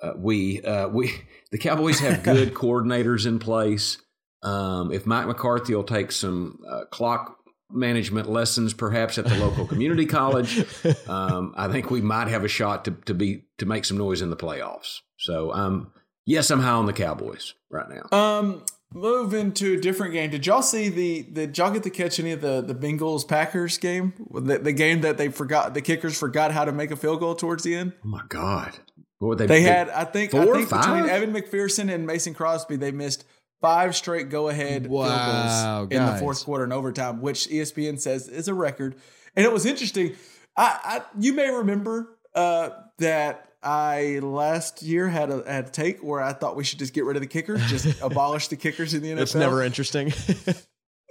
[0.00, 1.12] Uh, we uh, we
[1.52, 3.98] the Cowboys have good coordinators in place.
[4.42, 7.36] Um, if Mike McCarthy will take some uh, clock
[7.70, 10.64] management lessons, perhaps at the local community college,
[11.08, 14.22] um, I think we might have a shot to to be to make some noise
[14.22, 15.00] in the playoffs.
[15.18, 15.60] So, I'm.
[15.60, 15.92] um,
[16.26, 18.16] yes, I'm high on the Cowboys right now.
[18.16, 20.30] Um, moving to a different game.
[20.30, 21.22] Did y'all see the?
[21.22, 24.12] Did y'all get to catch any of the the Bengals Packers game?
[24.32, 27.34] The, the game that they forgot the kickers forgot how to make a field goal
[27.34, 27.92] towards the end.
[28.04, 28.72] Oh my God!
[29.18, 31.08] What they, They had, I think, I Four, think between five?
[31.08, 33.24] Evan McPherson and Mason Crosby, they missed
[33.60, 38.00] five straight go ahead Wow, field goals in the fourth quarter and overtime, which ESPN
[38.00, 38.96] says is a record.
[39.36, 40.16] And it was interesting.
[40.56, 46.00] I, I you may remember uh, that I last year had a had a take
[46.02, 48.92] where I thought we should just get rid of the kicker, just abolish the kickers
[48.94, 49.20] in the NFL.
[49.20, 50.12] it's never interesting.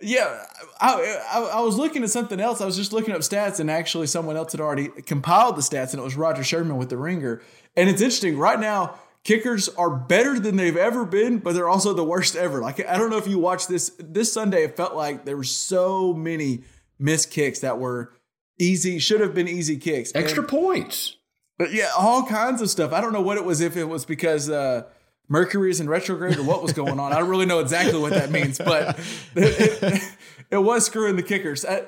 [0.04, 0.44] Yeah,
[0.80, 2.60] I, I, I was looking at something else.
[2.60, 5.92] I was just looking up stats, and actually, someone else had already compiled the stats,
[5.92, 7.42] and it was Roger Sherman with the Ringer.
[7.76, 8.96] And it's interesting right now.
[9.24, 12.60] Kickers are better than they've ever been, but they're also the worst ever.
[12.62, 14.64] Like I don't know if you watched this this Sunday.
[14.64, 16.64] It felt like there were so many
[16.98, 18.12] missed kicks that were
[18.58, 20.12] easy, should have been easy kicks.
[20.16, 21.18] extra And- points.
[21.62, 22.92] But yeah, all kinds of stuff.
[22.92, 23.62] I don't know what it was.
[23.62, 24.86] If it was because uh,
[25.28, 27.14] Mercury is in retrograde or what was going on.
[27.14, 28.98] I don't really know exactly what that means, but
[29.36, 30.18] it, it,
[30.50, 31.64] it was screwing the kickers.
[31.64, 31.84] I,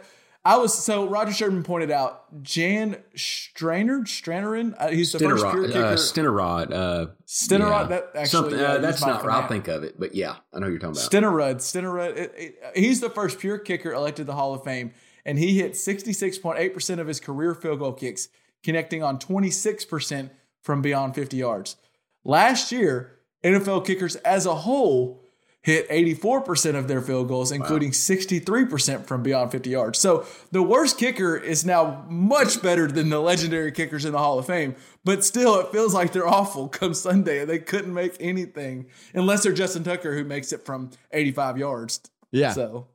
[0.45, 4.75] I, was so Roger Sherman pointed out Jan Strainer Stranarin.
[4.77, 5.83] Uh, he's the first pure kicker.
[5.83, 6.71] Uh, Stenerud.
[6.71, 7.81] Uh, Stenerud.
[7.81, 7.83] yeah.
[7.87, 9.25] That actually yeah, uh, that's not.
[9.25, 11.11] I'll think of it, but yeah, I know you're talking about.
[11.11, 11.55] Stenerud.
[11.55, 12.15] Stenerud.
[12.15, 14.93] It, he's the first pure kicker elected to the Hall of Fame,
[15.25, 18.29] and he hit 66.8% of his career field goal kicks,
[18.63, 20.29] connecting on 26%
[20.61, 21.75] from beyond 50 yards.
[22.23, 25.23] Last year, NFL kickers as a whole
[25.63, 29.97] hit 84% of their field goals, including 63% from beyond 50 yards.
[29.97, 34.37] So the worst kicker is now much better than the legendary kickers in the Hall
[34.37, 38.17] of Fame, but still it feels like they're awful come Sunday and they couldn't make
[38.19, 42.01] anything unless they're Justin Tucker who makes it from 85 yards.
[42.31, 42.51] Yeah.
[42.51, 42.87] So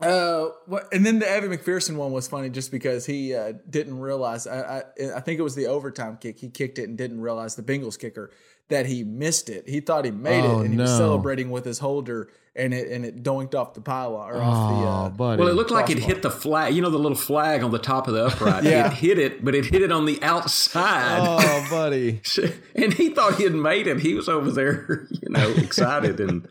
[0.00, 3.98] uh, what, and then the Evan McPherson one was funny just because he uh, didn't
[3.98, 4.46] realize.
[4.46, 6.38] I, I I think it was the overtime kick.
[6.38, 8.30] He kicked it and didn't realize the Bengals kicker
[8.68, 9.68] that he missed it.
[9.68, 12.92] He thought he made Oh, it and he was celebrating with his holder and it
[12.92, 14.86] and it doinked off the pylon or off the.
[14.86, 15.40] Oh, Uh, buddy.
[15.40, 16.74] Well, it looked like it hit the flag.
[16.74, 18.64] You know, the little flag on the top of the upright.
[18.68, 18.86] Yeah.
[18.88, 21.18] It hit it, but it hit it on the outside.
[21.20, 22.20] oh, buddy.
[22.76, 24.00] and he thought he had made it.
[24.00, 26.20] He was over there, you know, excited.
[26.20, 26.46] And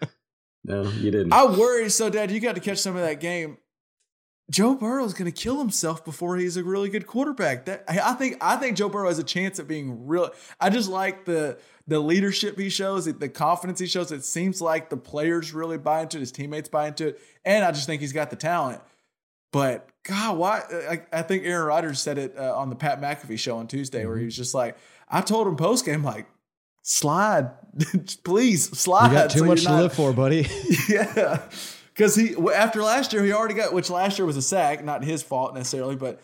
[0.67, 1.33] no, you didn't.
[1.33, 1.89] I worry.
[1.89, 3.57] So, Dad, you got to catch some of that game.
[4.49, 7.65] Joe Burrow's going to kill himself before he's a really good quarterback.
[7.65, 8.37] That I think.
[8.39, 10.29] I think Joe Burrow has a chance at being real.
[10.59, 14.11] I just like the the leadership he shows, the confidence he shows.
[14.11, 17.65] It seems like the players really buy into it, his teammates buy into it, and
[17.65, 18.81] I just think he's got the talent.
[19.51, 20.61] But God, why?
[20.89, 24.05] I, I think Aaron Rodgers said it uh, on the Pat McAfee show on Tuesday,
[24.05, 24.77] where he was just like,
[25.09, 26.27] I told him post game, like,
[26.87, 27.51] slide,
[28.23, 29.09] please slide.
[29.09, 30.47] You got too so much to not- live for, buddy.
[30.89, 31.43] yeah,
[31.93, 35.03] because he after last year he already got which last year was a sack, not
[35.03, 36.19] his fault necessarily, but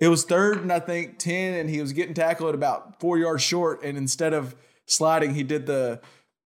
[0.00, 3.42] it was third and I think ten, and he was getting tackled about four yards
[3.42, 4.54] short, and instead of
[4.86, 6.00] sliding, he did the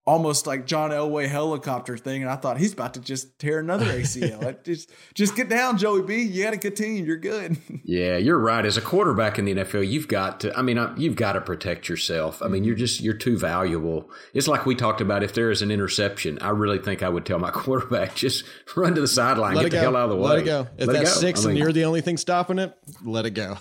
[0.04, 3.86] almost like John Elway helicopter thing, and I thought he's about to just tear another
[3.86, 4.42] ACL.
[4.64, 6.22] Just just get down, Joey B.
[6.22, 7.56] You had a good team, you're good.
[7.84, 8.64] Yeah, you're right.
[8.64, 10.56] As a quarterback in the NFL, you've got to.
[10.56, 12.40] I mean, uh, you've got to protect yourself.
[12.40, 14.08] I mean, you're just you're too valuable.
[14.34, 15.22] It's like we talked about.
[15.22, 18.44] If there is an interception, I really think I would tell my quarterback just
[18.76, 19.82] run to the sideline, Let get the go.
[19.82, 20.68] hell out of the way, Let it go.
[20.78, 21.20] If Let that's go.
[21.20, 23.56] six I mean, and you're the only thing stopping it, let it go.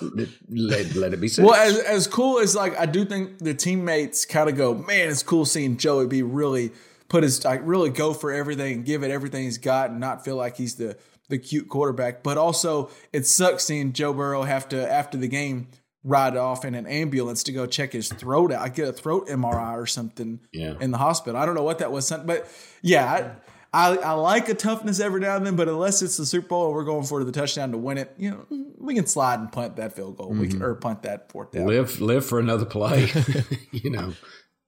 [0.49, 1.45] let, let it be six.
[1.45, 5.09] Well, as, as cool as like I do think the teammates kind of go, man,
[5.09, 6.71] it's cool seeing Joey B really
[7.09, 10.23] put his like really go for everything and give it everything he's got and not
[10.23, 10.97] feel like he's the
[11.29, 12.23] the cute quarterback.
[12.23, 15.67] But also it sucks seeing Joe Burrow have to after the game
[16.03, 18.61] ride off in an ambulance to go check his throat out.
[18.61, 20.73] I get a throat MRI or something Yeah.
[20.79, 21.39] in the hospital.
[21.39, 22.47] I don't know what that was, but
[22.81, 23.05] yeah.
[23.05, 23.35] I,
[23.73, 26.65] I, I like a toughness every now and then, but unless it's the Super Bowl
[26.65, 28.45] and we're going for the touchdown to win it, you know,
[28.77, 30.29] we can slide and punt that field goal.
[30.29, 31.67] We can or punt that fourth down.
[31.67, 33.09] live live for another play.
[33.71, 34.13] you know.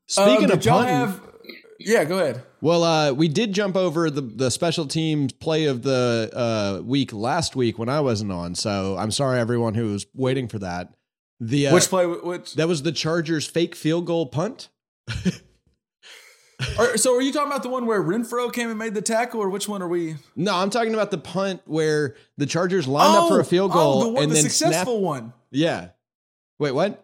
[0.07, 1.21] Speaking Um, of did punting, have?
[1.79, 2.43] Yeah, go ahead.
[2.61, 7.11] well, uh, we did jump over the the special teams play of the uh, week
[7.13, 8.55] last week when I wasn't on.
[8.55, 10.93] So I'm sorry everyone who was waiting for that.
[11.39, 12.05] The uh, Which play?
[12.05, 12.53] Which?
[12.55, 14.69] that was the Chargers fake field goal punt.
[16.77, 19.41] Or, so, are you talking about the one where Renfro came and made the tackle,
[19.41, 20.15] or which one are we?
[20.35, 24.01] No, I'm talking about the punt where the Chargers lined up for a field goal
[24.01, 25.03] oh, the one, and the then successful snapped.
[25.03, 25.33] one.
[25.51, 25.89] Yeah.
[26.59, 27.02] Wait, what?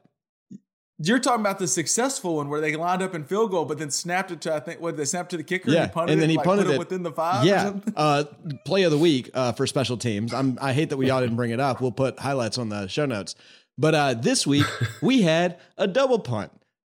[1.01, 3.89] You're talking about the successful one where they lined up in field goal, but then
[3.89, 5.71] snapped it to I think what they snapped to the kicker.
[5.71, 6.79] Yeah, and, punted and then it, he like, punted put it.
[6.79, 7.45] within the five.
[7.45, 7.63] Yeah.
[7.63, 7.93] something?
[7.95, 8.25] Uh,
[8.65, 10.33] play of the week uh, for special teams.
[10.33, 11.79] I'm, I hate that we all didn't bring it up.
[11.79, 13.35] We'll put highlights on the show notes.
[13.77, 14.65] But uh, this week
[15.01, 16.51] we had a double punt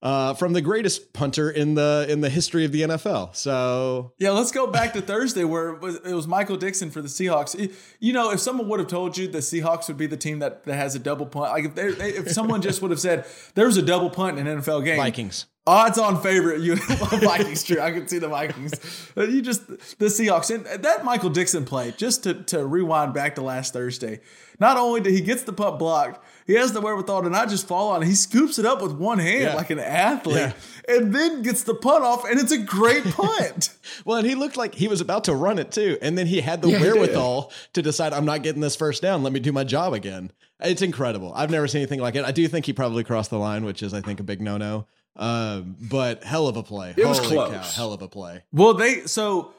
[0.02, 3.36] uh, from the greatest punter in the in the history of the NFL.
[3.36, 7.02] So Yeah, let's go back to Thursday where it was, it was Michael Dickson for
[7.02, 7.72] the Seahawks.
[7.98, 10.64] You know, if someone would have told you the Seahawks would be the team that,
[10.64, 13.76] that has a double punt, like if they, if someone just would have said there's
[13.76, 15.46] a double punt in an NFL game, Vikings.
[15.70, 17.62] Odds on favorite you Vikings.
[17.62, 18.72] True, I can see the Vikings.
[19.16, 19.66] Uh, you just
[19.98, 21.92] the Seahawks and that Michael Dickson play.
[21.96, 24.20] Just to to rewind back to last Thursday.
[24.58, 27.66] Not only did he gets the punt blocked, he has the wherewithal to not just
[27.66, 28.06] fall on it.
[28.06, 29.54] He scoops it up with one hand Yeah.
[29.54, 30.52] like an athlete, Yeah.
[30.86, 33.70] and then gets the punt off, and it's a great punt.
[34.04, 36.40] Well, and he looked like he was about to run it too, and then he
[36.42, 39.22] had the Yeah, wherewithal to decide I'm not getting this first down.
[39.22, 40.30] Let me do my job again.
[40.62, 41.32] It's incredible.
[41.34, 42.24] I've never seen anything like it.
[42.26, 44.58] I do think he probably crossed the line, which is I think a big no
[44.58, 44.86] no.
[45.16, 46.94] Um, but hell of a play.
[46.96, 47.50] It was close.
[47.50, 48.44] Cow, hell of a play.
[48.52, 49.52] Well, they so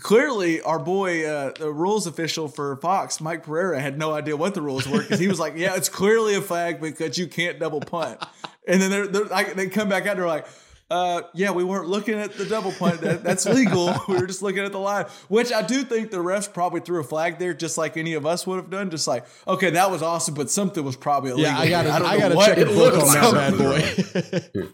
[0.00, 4.54] clearly our boy, uh, the rules official for Fox, Mike Pereira, had no idea what
[4.54, 7.58] the rules were because he was like, "Yeah, it's clearly a flag because you can't
[7.58, 8.22] double punt."
[8.66, 10.46] And then they're, they're like, they come back out, they're like.
[10.94, 13.00] Uh, yeah, we weren't looking at the double punt.
[13.00, 13.92] That, that's legal.
[14.08, 17.00] we were just looking at the line, which I do think the refs probably threw
[17.00, 18.90] a flag there, just like any of us would have done.
[18.90, 21.50] Just like, okay, that was awesome, but something was probably illegal.
[21.50, 24.62] Yeah, I got to don't I got to check it a book on that bad
[24.62, 24.68] boy.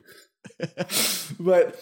[1.40, 1.80] but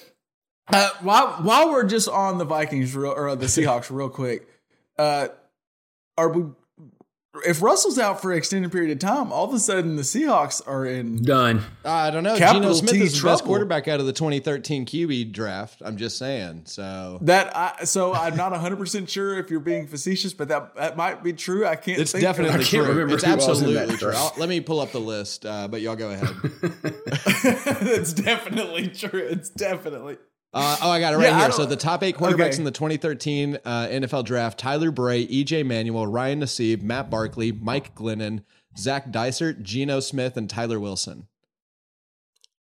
[0.72, 4.46] uh, while while we're just on the Vikings real, or the Seahawks real quick,
[5.00, 5.28] uh,
[6.16, 6.44] are we?
[7.46, 10.66] If Russell's out for an extended period of time, all of a sudden the Seahawks
[10.66, 11.22] are in.
[11.22, 11.62] Done.
[11.84, 12.36] I don't know.
[12.38, 15.82] Capital Geno Smith T is the best quarterback out of the 2013 QB draft.
[15.84, 16.62] I'm just saying.
[16.64, 20.74] So That I so I'm not 100 percent sure if you're being facetious, but that
[20.76, 21.66] that might be true.
[21.66, 22.00] I can't.
[22.00, 22.92] it's think of- definitely I can't true.
[22.94, 24.12] remember It's who was in absolutely that true.
[24.14, 26.28] I'll- let me pull up the list, uh, but y'all go ahead.
[27.92, 29.20] it's definitely true.
[29.20, 30.16] It's definitely.
[30.54, 31.52] Uh, oh, I got it right Yeah, here.
[31.52, 32.56] So the top eight quarterbacks Okay.
[32.58, 37.94] in the 2013 uh, NFL draft: Tyler Bray, EJ Manuel, Ryan Nassib, Matt Barkley, Mike
[37.94, 38.44] Glennon,
[38.76, 41.26] Zach Dysert, Geno Smith, and Tyler Wilson.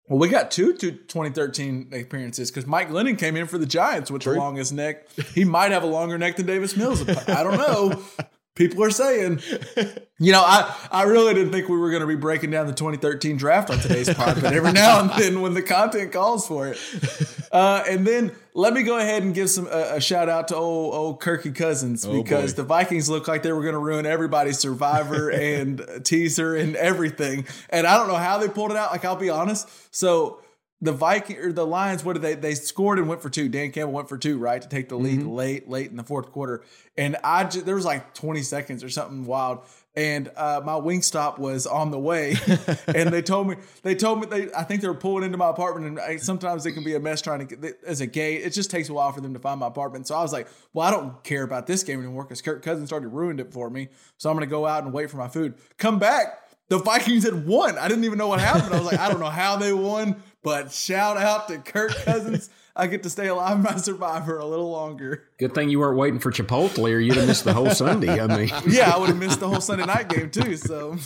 [0.09, 4.11] Well, we got two, two 2013 appearances because Mike Glennon came in for the Giants
[4.11, 5.07] with the longest neck.
[5.33, 7.07] He might have a longer neck than Davis Mills.
[7.07, 8.01] I don't know.
[8.55, 9.41] People are saying.
[10.21, 12.73] You know, I, I really didn't think we were going to be breaking down the
[12.73, 16.67] 2013 draft on today's pod, but every now and then when the content calls for
[16.67, 16.77] it.
[17.51, 20.55] Uh, and then let me go ahead and give some a, a shout out to
[20.55, 22.61] old old Kirky Cousins because boy.
[22.61, 27.45] the Vikings looked like they were going to ruin everybody's survivor and teaser and everything.
[27.69, 28.93] And I don't know how they pulled it out.
[28.93, 29.67] Like I'll be honest.
[29.93, 30.39] So
[30.81, 33.47] the Viking or the Lions, what did they they scored and went for two?
[33.47, 36.31] Dan Campbell went for two, right, to take the lead late late in the fourth
[36.31, 36.63] quarter.
[36.97, 39.59] And I just, there was like 20 seconds or something wild.
[39.95, 42.37] And uh, my Wingstop was on the way,
[42.95, 45.49] and they told me they told me they I think they were pulling into my
[45.49, 48.41] apartment, and I, sometimes it can be a mess trying to get as a gate.
[48.43, 50.07] It just takes a while for them to find my apartment.
[50.07, 52.93] So I was like, well, I don't care about this game anymore because Kirk Cousins
[52.93, 53.89] already ruined it for me.
[54.17, 55.55] So I'm going to go out and wait for my food.
[55.77, 56.41] Come back,
[56.71, 57.77] the Vikings had won.
[57.77, 58.73] I didn't even know what happened.
[58.73, 62.49] I was like, I don't know how they won, but shout out to Kirk Cousins.
[62.75, 65.25] I get to stay alive in my survivor a little longer.
[65.37, 68.19] Good thing you weren't waiting for Chipotle, or you'd have missed the whole Sunday.
[68.19, 70.55] I mean, Yeah, I would have missed the whole Sunday night game too.
[70.55, 70.97] So,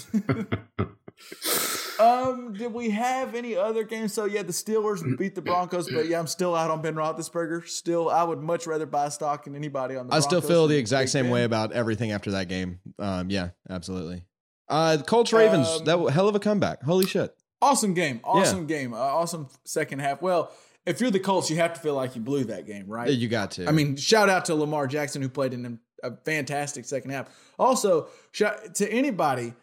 [1.99, 4.13] um, did we have any other games?
[4.13, 7.67] So yeah, the Steelers beat the Broncos, but yeah, I'm still out on Ben Roethlisberger.
[7.67, 10.13] Still, I would much rather buy stock in anybody on the.
[10.13, 11.33] I still feel the exact same Ben.
[11.33, 12.79] way about everything after that game.
[12.99, 14.23] Um, yeah, absolutely.
[14.69, 15.67] Uh, Colts Ravens.
[15.67, 16.83] Um, that was hell of a comeback.
[16.83, 17.35] Holy shit.
[17.65, 20.21] Awesome game, awesome game, uh, awesome second half.
[20.21, 20.51] Well,
[20.85, 23.09] if you're the Colts, you have to feel like you blew that game, right?
[23.09, 23.67] You got to.
[23.67, 27.27] I mean, shout out to Lamar Jackson who played in a fantastic second half.
[27.57, 29.53] Also, shout to anybody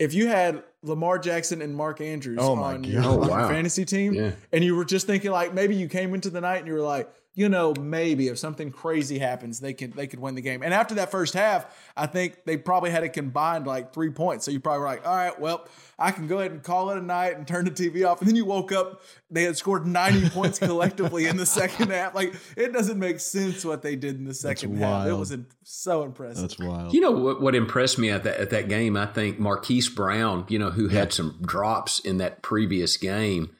[0.00, 2.86] if you had Lamar Jackson and Mark Andrews Oh on, God.
[2.90, 3.48] your, Oh, wow.
[3.48, 4.32] fantasy team, Yeah.
[4.52, 6.80] and you were just thinking like maybe you came into the night and you were
[6.80, 10.62] like, you know, maybe if something crazy happens, they could they could win the game.
[10.62, 11.64] And after that first half,
[11.96, 14.44] I think they probably had a combined like three points.
[14.44, 15.66] So you probably were like, all right, well,
[15.98, 18.20] I can go ahead and call it a night and turn the TV off.
[18.20, 22.14] And then you woke up, they had scored 90 points collectively in the second half.
[22.14, 25.06] Like it doesn't make sense what they did in the second half.
[25.06, 26.42] It was in- so impressive.
[26.42, 26.92] That's wild.
[26.92, 28.94] You know what, what impressed me at that at that game?
[28.94, 33.56] I think Marquise Brown, you know, who had some drops in that previous game,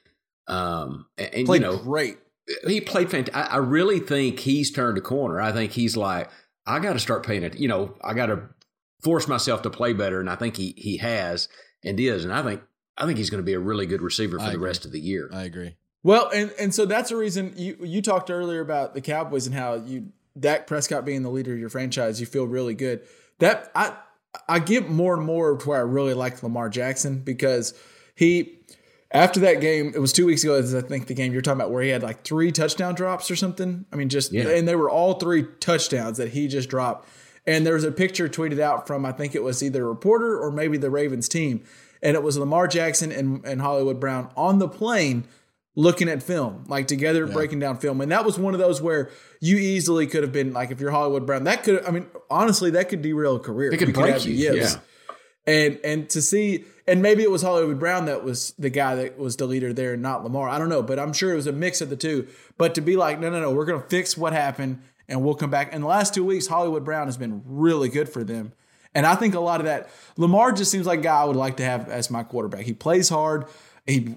[0.47, 2.19] um, and, and, you Played know, great.
[2.67, 3.53] He played fantastic.
[3.53, 5.41] I, really think he's turned a corner.
[5.41, 6.31] I think he's like,
[6.67, 7.59] I got to start paying it.
[7.59, 8.43] You know, I got to
[9.03, 11.49] force myself to play better, and I think he he has
[11.85, 12.63] and is, and I think
[12.97, 14.67] I think he's going to be a really good receiver for I the agree.
[14.67, 15.31] rest of the year.
[15.33, 15.77] I agree.
[16.03, 19.55] Well, and and so that's the reason you you talked earlier about the Cowboys and
[19.55, 23.03] how you Dak Prescott being the leader of your franchise, you feel really good.
[23.39, 23.95] That I
[24.49, 27.75] I get more and more to where I really like Lamar Jackson because
[28.15, 28.59] he
[29.13, 30.55] after that game, it was two weeks ago.
[30.55, 33.31] Is I think the game you're talking about where he had like three touchdown drops
[33.31, 33.85] or something.
[33.93, 34.49] I mean, just Yeah.
[34.49, 37.09] and they were all three touchdowns that he just dropped.
[37.47, 40.39] And there was a picture tweeted out from I think it was either a reporter
[40.39, 41.63] or maybe the Ravens team,
[42.03, 45.25] and it was Lamar Jackson and, and Hollywood Brown on the plane
[45.75, 48.01] looking at film, like together breaking down film.
[48.03, 50.91] And that was one of those where you easily could have been like, if you're
[50.91, 53.73] Hollywood Brown, that could, I mean, honestly, that could derail a career.
[53.73, 54.75] It could You break you, yips.
[54.75, 54.81] yeah.
[55.47, 59.19] And and to see, and maybe it was Hollywood Brown that was the guy that
[59.19, 60.49] was the leader there, not Lamar.
[60.49, 62.29] I don't know, but I'm sure it was a mix of the two.
[62.59, 65.35] But to be like, no, no, no, we're going to fix what happened, and we'll
[65.35, 65.73] come back.
[65.73, 68.53] In the last two weeks, Hollywood Brown has been really good for them.
[68.95, 71.37] And I think a lot of that, Lamar just seems like a guy I would
[71.37, 72.63] like to have as my quarterback.
[72.63, 73.47] He plays hard.
[73.87, 74.17] He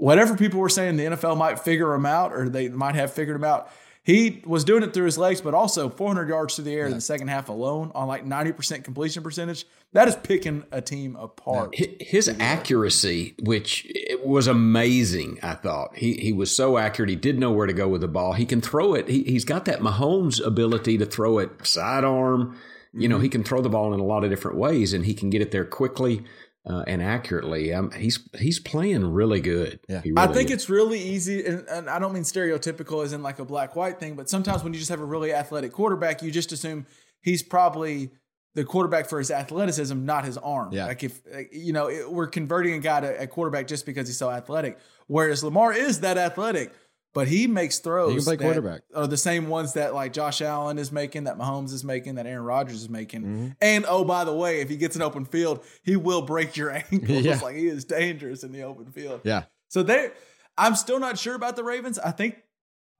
[0.00, 3.36] whatever people were saying the NFL might figure him out or they might have figured
[3.36, 3.70] him out.
[4.10, 6.92] He was doing it through his legs, but also 400 yards through the air in
[6.92, 9.66] the second half alone on like 90% completion percentage.
[9.92, 11.76] That is picking a team apart.
[11.78, 17.10] Hi- His accuracy, which it was amazing, I thought he he was so accurate.
[17.10, 18.32] He did know where to go with the ball.
[18.32, 19.08] He can throw it.
[19.08, 22.56] He, he's got that Mahomes ability to throw it sidearm.
[22.92, 23.22] You know, mm-hmm.
[23.22, 25.40] he can throw the ball in a lot of different ways, and he can get
[25.40, 26.24] it there quickly
[26.66, 27.72] uh, and accurately.
[27.72, 29.80] Um, he's he's playing really good.
[29.88, 30.02] Yeah.
[30.02, 30.54] He I think is.
[30.54, 33.98] it's really easy, and, and I don't mean stereotypical as in like a black white
[33.98, 36.86] thing, but sometimes when you just have a really athletic quarterback, you just assume
[37.20, 38.10] he's probably
[38.54, 40.72] the quarterback for his athleticism, not his arm.
[40.72, 40.86] Yeah.
[40.86, 41.20] Like if
[41.52, 44.78] you know it, we're converting a guy to a quarterback just because he's so athletic,
[45.06, 46.72] whereas Lamar is that athletic,
[47.12, 48.10] but he makes throws.
[48.10, 48.82] He can play that quarterback.
[48.94, 52.26] Are the same ones that like Josh Allen is making, that Mahomes is making, that
[52.26, 53.22] Aaron Rodgers is making.
[53.22, 53.48] Mm-hmm.
[53.60, 56.70] And oh, by the way, if he gets an open field, he will break your
[56.92, 57.00] ankle.
[57.00, 57.40] Yeah.
[57.42, 59.22] Like he is dangerous in the open field.
[59.24, 59.44] Yeah.
[59.68, 60.10] So they,
[60.56, 61.98] I'm still not sure about the Ravens.
[61.98, 62.42] I think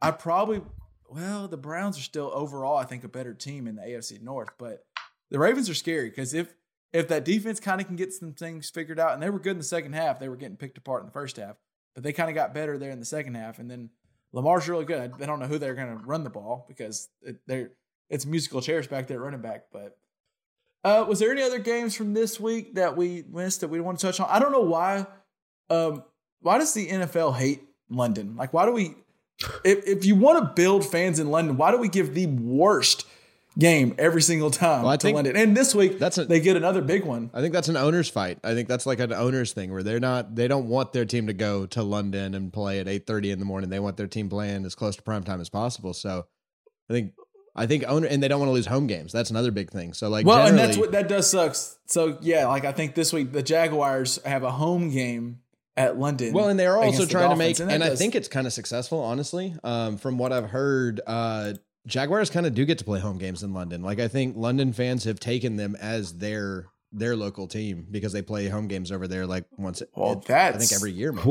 [0.02, 0.62] I probably,
[1.08, 4.50] well, the Browns are still overall, I think, a better team in the AFC North.
[4.58, 4.84] But
[5.30, 6.54] the Ravens are scary because if
[6.92, 9.52] if that defense kind of can get some things figured out, and they were good
[9.52, 11.56] in the second half, they were getting picked apart in the first half,
[11.94, 13.90] but they kind of got better there in the second half, and then
[14.32, 15.12] Lamar's really good.
[15.18, 17.70] They don't know who they're going to run the ball because it, they're
[18.08, 19.96] it's musical chairs back there running back, but.
[20.82, 23.98] Uh, was there any other games from this week that we missed that we want
[23.98, 24.26] to touch on?
[24.30, 25.06] I don't know why.
[25.68, 26.02] Um,
[26.40, 28.34] why does the NFL hate London?
[28.36, 28.94] Like, why do we?
[29.62, 33.06] If if you want to build fans in London, why do we give the worst
[33.58, 35.36] game every single time Well, I to think London?
[35.36, 37.30] And this week, that's a- they get another big one.
[37.34, 38.38] I think that's an owner's fight.
[38.44, 41.26] I think that's like an owner's thing where they're not they don't want their team
[41.26, 43.70] to go to London and play at eight thirty in the morning.
[43.70, 45.92] They want their team playing as close to prime time as possible.
[45.94, 46.26] So
[46.88, 47.12] I think
[47.56, 49.12] I think owner and they don't want to lose home games.
[49.12, 49.92] That's another big thing.
[49.92, 51.78] So like Well, and that's what that does sucks.
[51.86, 55.40] So yeah, like I think this week the Jaguars have a home game
[55.76, 56.32] at London.
[56.32, 58.46] Well, and they're also against the trying to make, that and I think it's kind
[58.46, 59.54] of successful, honestly.
[59.64, 61.54] Um, from what I've heard, uh,
[61.86, 63.82] Jaguars kind of do get to play home games in London.
[63.82, 68.20] Like I think London fans have taken them as their their local team because they
[68.20, 69.80] play home games over there like once.
[69.94, 71.12] Well, it- I think every year.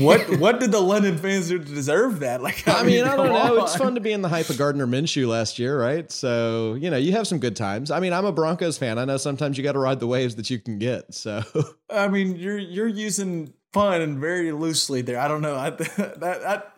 [0.00, 2.40] what what did the London fans do to deserve that?
[2.42, 3.62] Like, I mean, I don't come know.
[3.64, 6.10] It's fun to be in the hype of Gardner Minshew last year, right?
[6.10, 7.90] So you know, you have some good times.
[7.90, 8.98] I mean, I'm a Broncos fan.
[8.98, 11.12] I know sometimes you got to ride the waves that you can get.
[11.12, 11.42] So
[11.90, 15.18] I mean, you're you're using fun and very loosely there.
[15.18, 15.56] I don't know.
[15.56, 16.72] I, that, that,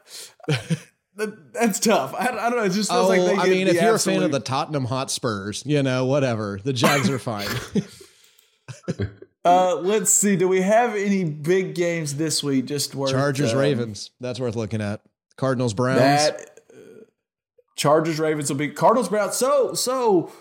[0.49, 0.79] that
[1.15, 2.15] that's tough.
[2.15, 2.65] I, I don't know.
[2.65, 4.41] It just feels oh, like they I mean, the if you're a fan of the
[4.41, 6.59] Tottenham Hotspurs, you know, whatever.
[6.63, 7.49] The Jags are fine.
[9.45, 10.37] Uh, let's see.
[10.37, 12.67] Do we have any big games this week?
[12.67, 14.11] Just worth Chargers, um, Ravens.
[14.21, 15.01] That's worth looking at.
[15.37, 15.99] Cardinals, Browns.
[15.99, 16.77] That uh,
[17.75, 19.35] Chargers Ravens will be Cardinals Browns.
[19.35, 20.33] So so.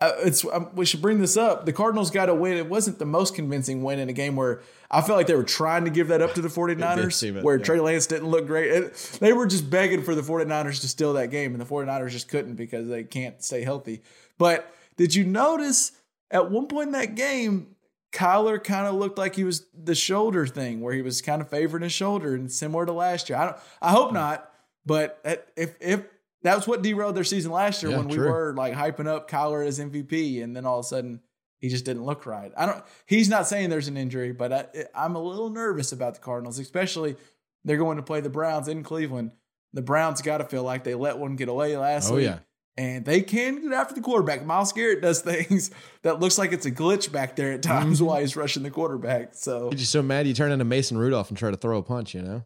[0.00, 1.66] Uh, it's um, we should bring this up.
[1.66, 2.56] The Cardinals got a win.
[2.56, 5.44] It wasn't the most convincing win in a game where I felt like they were
[5.44, 7.64] trying to give that up to the 49ers, it, where yeah.
[7.64, 8.70] Trey Lance didn't look great.
[8.70, 12.10] It- they were just begging for the 49ers to steal that game, and the 49ers
[12.10, 14.02] just couldn't because they can't stay healthy.
[14.38, 15.92] But did you notice
[16.30, 17.76] at one point in that game,
[18.12, 21.48] Kyler kind of looked like he was the shoulder thing, where he was kind of
[21.48, 23.38] favoring his shoulder, and similar to last year.
[23.38, 23.56] I don't.
[23.80, 24.50] I hope not,
[24.84, 25.20] but
[25.56, 26.02] if if
[26.42, 29.30] that was what derailed their season last year Yeah, when we were like hyping up
[29.30, 31.20] Kyler as MVP, and then all of a sudden
[31.60, 32.52] he just didn't look right.
[32.56, 32.82] I don't.
[33.06, 36.58] He's not saying there's an injury, but I, I'm a little nervous about the Cardinals,
[36.58, 37.16] especially
[37.64, 39.32] they're going to play the Browns in Cleveland.
[39.72, 42.24] The Browns got to feel like they let one get away last Oh, week.
[42.24, 42.38] yeah.
[42.76, 44.44] And they can get after the quarterback.
[44.46, 45.70] Myles Garrett does things
[46.02, 48.06] that looks like it's a glitch back there at times Mm-hmm.
[48.06, 49.34] while he's rushing the quarterback.
[49.34, 51.82] So You're just so mad you turn into Mason Rudolph and try to throw a
[51.82, 52.44] punch, you know?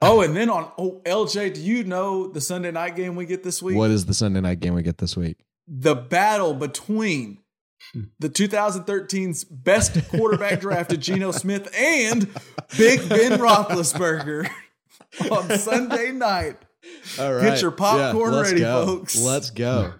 [0.00, 3.42] Oh, and then on oh LJ, do you know the Sunday night game we get
[3.42, 3.76] this week?
[3.76, 5.38] What is the Sunday night game we get this week?
[5.68, 7.38] the battle between
[8.18, 12.28] the 2013's best quarterback drafted Geno Smith and
[12.78, 14.48] Big Ben Roethlisberger
[15.30, 16.56] on Sunday night.
[17.18, 17.42] All right.
[17.42, 18.86] Get your popcorn let's ready, go.
[18.86, 19.16] folks.
[19.18, 19.94] Let's go.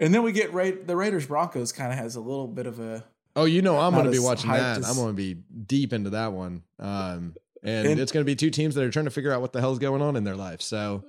[0.00, 2.80] And then we get Ra- the Raiders Broncos kind of has a little bit of
[2.80, 3.04] a
[3.36, 4.78] Oh, you know I'm going to be watching that.
[4.78, 5.34] as- I'm going to be
[5.66, 6.62] deep into that one.
[6.78, 9.40] Um, and, And- it's going to be two teams that are trying to figure out
[9.40, 10.62] what the hell's going on in their life.
[10.62, 11.04] So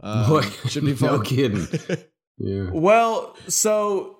[0.00, 1.12] um, Boy, should be fun.
[1.12, 1.66] no kidding.
[2.38, 2.70] Yeah.
[2.72, 3.36] well.
[3.48, 4.17] So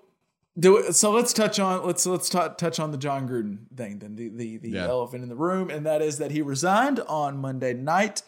[0.58, 1.10] do so.
[1.12, 3.98] Let's touch on let's let's t- touch on the Jon Gruden thing.
[3.98, 4.86] Then the the, the Yeah.
[4.88, 8.22] elephant in the room, and that is that he resigned on Monday night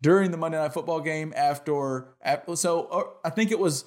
[0.00, 2.14] during the Monday Night Football game after.
[2.22, 3.84] after so uh, I think it was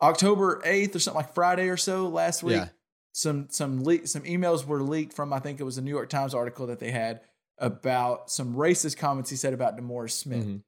[0.00, 2.56] October eighth or something like Friday or so last week.
[2.56, 2.68] Yeah.
[3.12, 6.08] Some some leak some emails were leaked from I think it was a New York
[6.08, 7.20] Times article that they had
[7.58, 10.44] about some racist comments he said about DeMaurice Smith.
[10.46, 10.62] Mhm.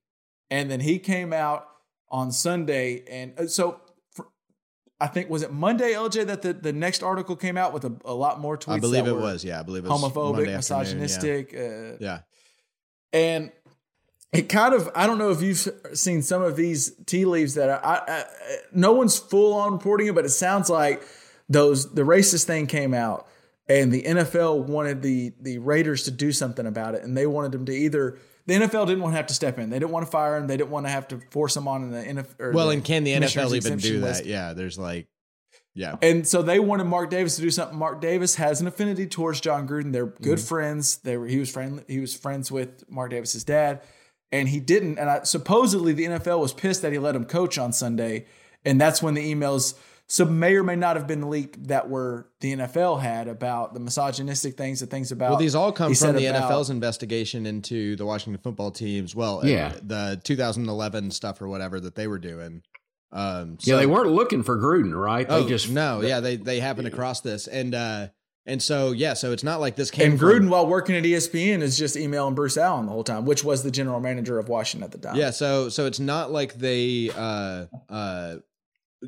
[0.51, 1.67] And then he came out
[2.11, 3.03] on Sunday.
[3.11, 3.81] And uh, so
[5.01, 7.95] I think, was it Monday, LJ, that the, the next article came out with a,
[8.05, 8.75] a lot more tweets?
[8.75, 9.45] I believe it was.
[9.45, 11.03] Yeah, I believe it was Homophobic, Monday afternoon, yeah.
[11.03, 11.55] misogynistic.
[11.55, 12.19] Uh, Yeah.
[13.13, 13.53] and
[14.33, 17.69] it kind of, I don't know if you've seen some of these tea leaves that
[17.71, 18.25] are, I, I,
[18.73, 21.03] no one's full on reporting it, but it sounds like
[21.49, 23.29] those, the racist thing came out
[23.69, 27.03] and the NFL wanted the, the Raiders to do something about it.
[27.05, 29.71] And they wanted them to either, the NFL didn't want to have to step in.
[29.71, 30.47] They didn't want to fire him.
[30.47, 32.53] They didn't want to have to force him on in the NFL.
[32.53, 34.07] Well, the and can the NFL even do that?
[34.07, 34.25] list.
[34.27, 35.09] Yeah, there's like,
[35.75, 35.97] yeah.
[36.03, 37.79] And so they wanted Mark Davis to do something.
[37.79, 39.92] Mark Davis has an affinity towards Jon Gruden.
[39.92, 40.47] They're good Mm-hmm.
[40.47, 40.99] friends.
[40.99, 43.81] They were he was friend he was friends with Mark Davis's dad,
[44.31, 44.99] and he didn't.
[44.99, 48.27] And I, supposedly the NFL was pissed that he let him coach on Sunday,
[48.65, 49.75] and that's when the emails
[50.07, 53.81] some may or may not have been leaked that were the NFL had about the
[53.81, 55.31] misogynistic things, the things about.
[55.31, 59.15] Well, these all come from the about- NFL's investigation into the Washington football teams.
[59.15, 59.73] Well, Yeah.
[59.83, 62.63] the 2011 stuff or whatever that they were doing.
[63.13, 65.29] Um, yeah, they weren't looking for Gruden, right?
[65.29, 68.09] They Oh, just no, yeah, they they happened across this, and uh,
[68.44, 71.05] and so yeah, so it's not like this came And from- Gruden, while working at
[71.05, 74.48] ESPN, is just emailing Bruce Allen the whole time, which was the general manager of
[74.48, 75.15] Washington at the time.
[75.17, 78.37] Yeah, so so it's not like they uh uh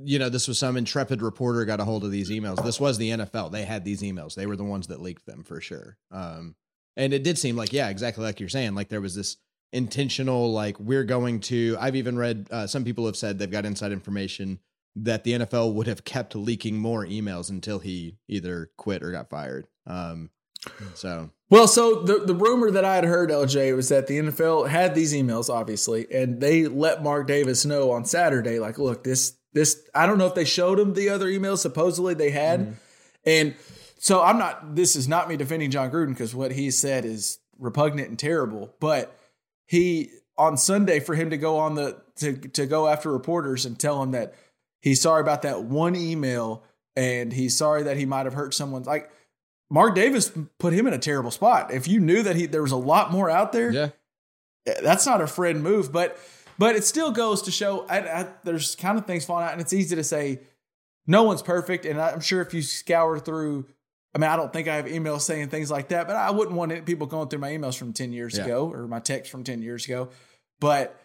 [0.05, 2.63] you know, this was some intrepid reporter got a hold of these emails.
[2.65, 3.53] This was the NFL.
[3.53, 4.35] They had these emails.
[4.35, 5.99] They were the ones that leaked them for sure.
[6.11, 6.55] Um
[6.97, 9.37] and it did seem like yeah, exactly like you're saying, like there was this
[9.73, 13.67] intentional like we're going to I've even read uh, some people have said they've got
[13.67, 14.61] inside information
[14.95, 19.29] that the NFL would have kept leaking more emails until he either quit or got
[19.29, 19.67] fired.
[19.87, 20.31] Um
[20.95, 24.69] so Well, so the the rumor that I had heard, LJ, was that the NFL
[24.69, 29.37] had these emails, obviously, and they let Mark Davis know on Saturday, like, look, this
[29.57, 31.59] this I don't know if they showed him the other emails.
[31.59, 32.73] Supposedly they had, mm-hmm.
[33.25, 33.55] and
[33.99, 34.77] so I'm not.
[34.77, 38.75] This is not me defending Jon Gruden because what he said is repugnant and terrible.
[38.81, 39.19] But
[39.65, 43.79] he on Sunday for him to go on the to to go after reporters and
[43.79, 44.35] tell him that
[44.81, 46.63] he's sorry about that one email
[46.95, 49.11] and he's sorry that he might have hurt someone's like.
[49.69, 51.73] Mark Davis put him in a terrible spot.
[51.73, 53.89] If you knew that he there was a lot more out there, yeah.
[54.67, 55.91] Eh, that's not a friend move.
[55.91, 56.19] But
[56.59, 59.61] but it still goes to show I, I, there's kind of things falling out, and
[59.61, 60.41] it's easy to say
[61.07, 61.85] no one's perfect.
[61.87, 63.67] And I'm sure if you scour through,
[64.15, 66.57] I mean, I don't think I have emails saying things like that, but I wouldn't
[66.57, 68.45] want it- people going through my emails from ten years Yeah.
[68.45, 70.09] ago or my texts from ten years ago.
[70.61, 70.99] But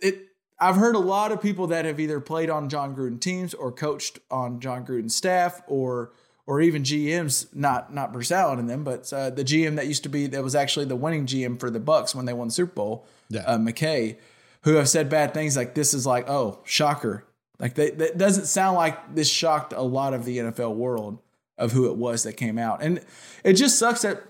[0.00, 0.26] it,
[0.58, 3.72] I've heard a lot of people that have either played on Jon Gruden teams or
[3.72, 6.12] coached on Jon Gruden staff or
[6.46, 10.02] or even GMs, not not Bruce Allen in them, but uh, the GM that used
[10.02, 12.52] to be that was actually the winning GM for the Bucs when they won the
[12.54, 13.42] Super Bowl, Yeah.
[13.42, 14.16] uh, McKay,
[14.62, 17.24] who have said bad things like this is like oh shocker,
[17.58, 21.18] like they, that doesn't sound like this shocked a lot of the NFL world
[21.58, 23.00] of who it was that came out, and
[23.44, 24.22] it just sucks that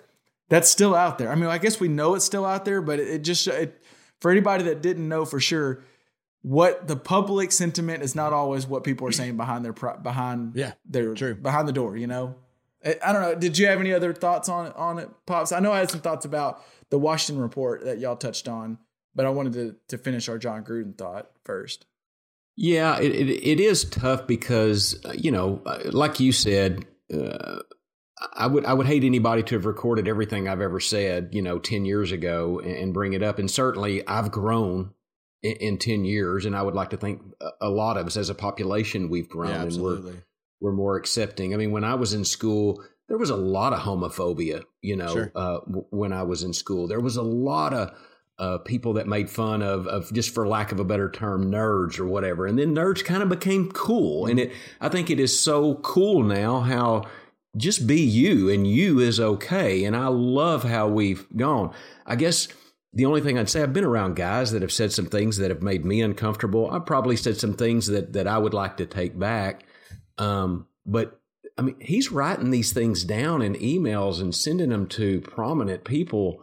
[0.49, 1.31] that's still out there.
[1.31, 3.81] I mean, I guess we know it's still out there, but it, it just it,
[4.21, 5.83] for anybody that didn't know for sure,
[6.43, 10.73] what the public sentiment is not always what people are saying behind their behind Yeah,
[10.85, 11.35] their true.
[11.35, 11.97] behind the door.
[11.97, 12.35] You know,
[12.85, 13.35] I, I don't know.
[13.35, 15.53] Did you have any other thoughts on it on it, pops?
[15.53, 18.79] I know I had some thoughts about the Washington report that y'all touched on,
[19.15, 21.87] but I wanted to to finish our Jon Gruden thought first.
[22.57, 27.61] Yeah, it, it, it is tough because uh, you know, uh, like you said, uh,
[28.35, 31.59] I would I would hate anybody to have recorded everything I've ever said, you know,
[31.59, 33.39] ten years ago and, and bring it up.
[33.39, 34.93] And certainly, I've grown
[35.43, 38.17] in, in ten years, and I would like to think a- a lot of us
[38.19, 40.13] as a population we've grown, Yeah, and we're
[40.61, 41.55] we're more accepting.
[41.55, 44.65] I mean, when I was in school, there was a lot of homophobia.
[44.83, 45.33] You know, Sure.
[45.35, 47.91] uh, w- when I was in school, there was a lot of
[48.41, 52.01] uh, people that made fun of, of just for lack of a better term, nerds
[52.01, 52.47] or whatever.
[52.47, 54.53] And then nerds kind of became cool, and it.
[54.81, 57.05] I think it is so cool now how
[57.57, 59.85] just be you and you is okay.
[59.85, 61.75] And I love how we've gone.
[62.07, 62.49] I guess
[62.93, 65.51] the only thing I'd say, I've been around guys that have said some things that
[65.51, 66.71] have made me uncomfortable.
[66.71, 69.65] I've probably said some things that that I would like to take back.
[70.17, 71.21] Um, but
[71.59, 76.43] I mean, he's writing these things down in emails and sending them to prominent people.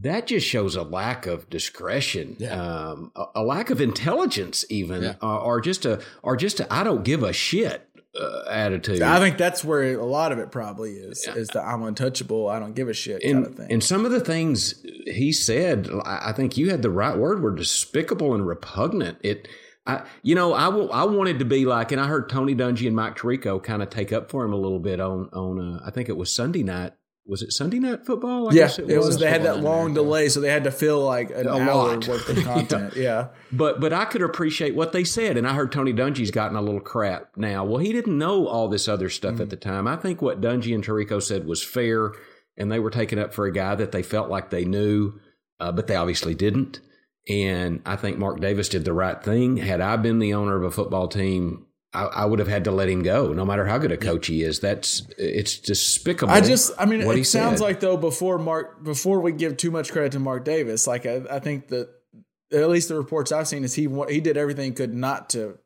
[0.00, 2.54] That just shows a lack of discretion, Yeah.
[2.60, 5.14] um, a, a lack of intelligence, even, Yeah.
[5.22, 7.88] uh, or just a, or just a, I don't give a shit
[8.20, 9.02] uh, attitude.
[9.02, 12.58] I think that's where a lot of it probably is is the I'm untouchable, I
[12.58, 13.72] don't give a shit and, kind of thing.
[13.72, 17.54] and some of the things he said, I think you had the right word, were
[17.54, 19.18] despicable and repugnant.
[19.22, 19.48] It,
[19.86, 22.86] I, you know, I will, I wanted to be like, and I heard Tony Dungy
[22.86, 25.80] and Mike Tirico kind of take up for him a little bit on, on, uh,
[25.86, 26.94] I think it was Sunday night.
[27.26, 28.50] Was it Sunday night football?
[28.50, 29.18] I yeah, guess it was.
[29.18, 29.94] They had that long America.
[29.94, 32.06] delay, so they had to fill like an A hour lot.
[32.06, 32.96] worth of content.
[32.96, 33.28] yeah.
[33.50, 36.60] But but I could appreciate what they said, and I heard Tony Dungy's gotten a
[36.60, 37.64] little crap now.
[37.64, 39.88] Well, he didn't know all this other stuff at the time.
[39.88, 42.12] I think what Dungy and Tirico said was fair,
[42.58, 45.14] and they were taking up for a guy that they felt like they knew,
[45.60, 46.80] uh, but they obviously didn't.
[47.26, 49.56] And I think Mark Davis did the right thing.
[49.56, 51.64] Had I been the owner of a football team,
[51.94, 54.26] I, I would have had to let him go, no matter how good a coach
[54.26, 54.60] he is.
[54.60, 56.32] That's it's despicable.
[56.32, 57.64] I just, I mean, what it he sounds said.
[57.64, 61.22] like though before Mark, before we give too much credit to Mark Davis, like I,
[61.30, 61.88] I think that
[62.52, 65.30] at least the reports I've seen is he wa- he did everything he could not
[65.30, 65.58] to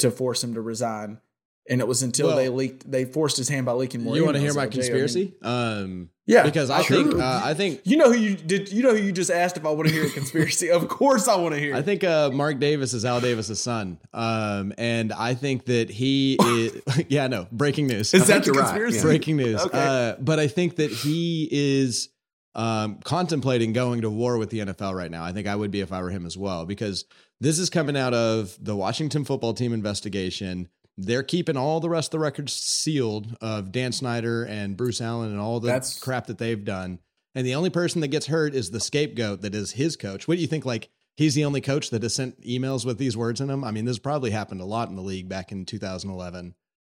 [0.00, 1.20] to force him to resign,
[1.68, 4.16] and it was until Well- they leaked, they forced his hand by leaking more.
[4.16, 4.62] You want to hear my LJ.
[4.62, 5.34] I mean, conspiracy?
[5.42, 7.04] um, Yeah, because I sure.
[7.04, 8.70] think uh, I think You know who you did?
[8.70, 10.70] You know who you just asked if I want to hear a conspiracy?
[10.70, 11.74] of course, I want to hear.
[11.74, 16.36] I think uh, Mark Davis is Al Davis's son, um, and I think that he
[16.38, 16.82] is.
[17.08, 18.12] yeah, no, breaking news.
[18.12, 19.02] Is that think the you're right, yeah.
[19.02, 19.62] breaking news?
[19.62, 19.78] Okay.
[19.78, 22.10] Uh, but I think that he is
[22.54, 25.24] um, contemplating going to war with the NFL right now.
[25.24, 27.06] I think I would be if I were him as well, because
[27.40, 30.68] this is coming out of the Washington football team investigation.
[30.98, 35.30] They're keeping all the rest of the records sealed of Dan Snyder and Bruce Allen
[35.30, 36.98] and all the That's- crap that they've done.
[37.34, 40.26] And the only person that gets hurt is the scapegoat that is his coach.
[40.26, 40.66] What do you think?
[40.66, 43.62] Like he's the only coach that has sent emails with these words in them.
[43.62, 46.54] I mean, this probably happened a lot in the league back in 2011,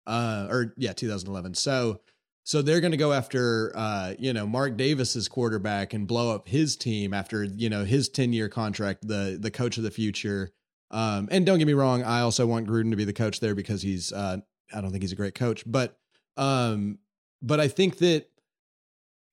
[0.07, 1.53] uh, or yeah, 2011.
[1.53, 1.99] So,
[2.43, 6.47] so they're going to go after, uh, you know, Mark Davis's quarterback and blow up
[6.47, 10.51] his team after you know his 10 year contract, the the coach of the future.
[10.91, 13.55] Um, and don't get me wrong, I also want Gruden to be the coach there
[13.55, 14.37] because he's, uh,
[14.73, 15.97] I don't think he's a great coach, but,
[16.37, 16.99] um,
[17.41, 18.29] but I think that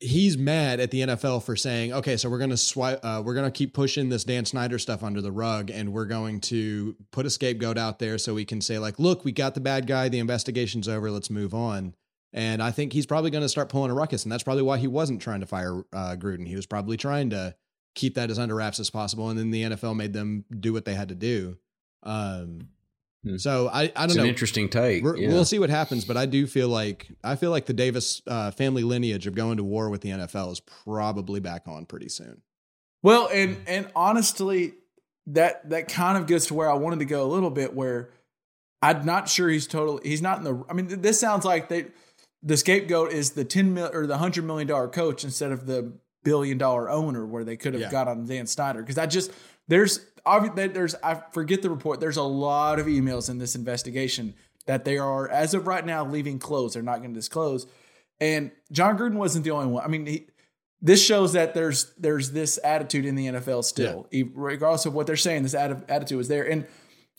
[0.01, 3.51] he's mad at the NFL for saying, okay, so we're to swipe, uh, we're to
[3.51, 7.31] keep pushing this Dan Snyder stuff under the rug and we're going to put a
[7.31, 10.09] scapegoat out there so we can say like, look, we got the bad guy.
[10.09, 11.11] The investigation's over.
[11.11, 11.95] Let's move on.
[12.33, 14.23] And I think he's probably going to start pulling a ruckus.
[14.23, 16.47] And that's probably why he wasn't trying to fire uh, Gruden.
[16.47, 17.57] He was probably trying to
[17.99, 19.29] keep that as under wraps as possible.
[19.29, 21.59] And then the NFL made them do what they had to do.
[22.03, 22.69] Um,
[23.25, 23.37] Hmm.
[23.37, 24.25] so I, I don't an know.
[24.27, 25.03] interesting take.
[25.03, 25.29] We're, yeah.
[25.31, 28.53] We'll see what happens, but I do feel like I feel like the Davis uh,
[28.53, 32.43] family lineage of going to war with the NFL is probably back on pretty soon.
[33.03, 34.75] Well, and and honestly,
[35.27, 37.75] that that kind of gets to where I wanted to go a little bit.
[37.75, 38.11] Where
[38.83, 40.09] I'm not sure he's totally.
[40.09, 40.65] He's not in the.
[40.71, 41.87] I mean, this sounds like they.
[42.45, 45.93] The scapegoat is the ten mil or the hundred million dollar coach instead of the
[46.29, 47.91] billion dollar owner, where they could have Yeah.
[47.91, 48.81] got on Dan Snyder.
[48.83, 49.31] Because I just
[49.69, 52.01] there's obviously there's I forget the report.
[52.01, 54.35] There's a lot of emails in this investigation
[54.67, 56.75] that they are as of right now leaving closed.
[56.75, 57.67] They're not going to disclose.
[58.21, 59.85] And Jon Gruden wasn't the only one.
[59.85, 60.27] I mean, he,
[60.83, 65.07] this shows that there's there's this attitude in the NFL still, e- regardless of what
[65.07, 65.43] they're saying.
[65.45, 66.67] This atti- attitude is there, and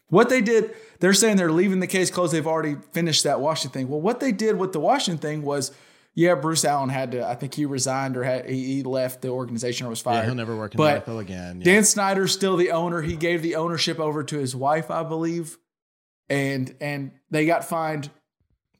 [0.09, 2.33] what they did, they're saying they're leaving the case closed.
[2.33, 3.89] They've already finished that Washington thing.
[3.89, 5.71] Well, what they did with the Washington thing was,
[6.19, 7.25] yeah, Bruce Allen had to.
[7.25, 10.17] I think he resigned or had, he, he left the organization or was fired.
[10.17, 11.61] Yeah, he'll never work in But the NFL again.
[11.61, 11.63] Yeah.
[11.63, 13.01] Dan Snyder's still the owner.
[13.01, 15.57] He gave the ownership over to his wife, I believe,
[16.29, 18.09] and and they got fined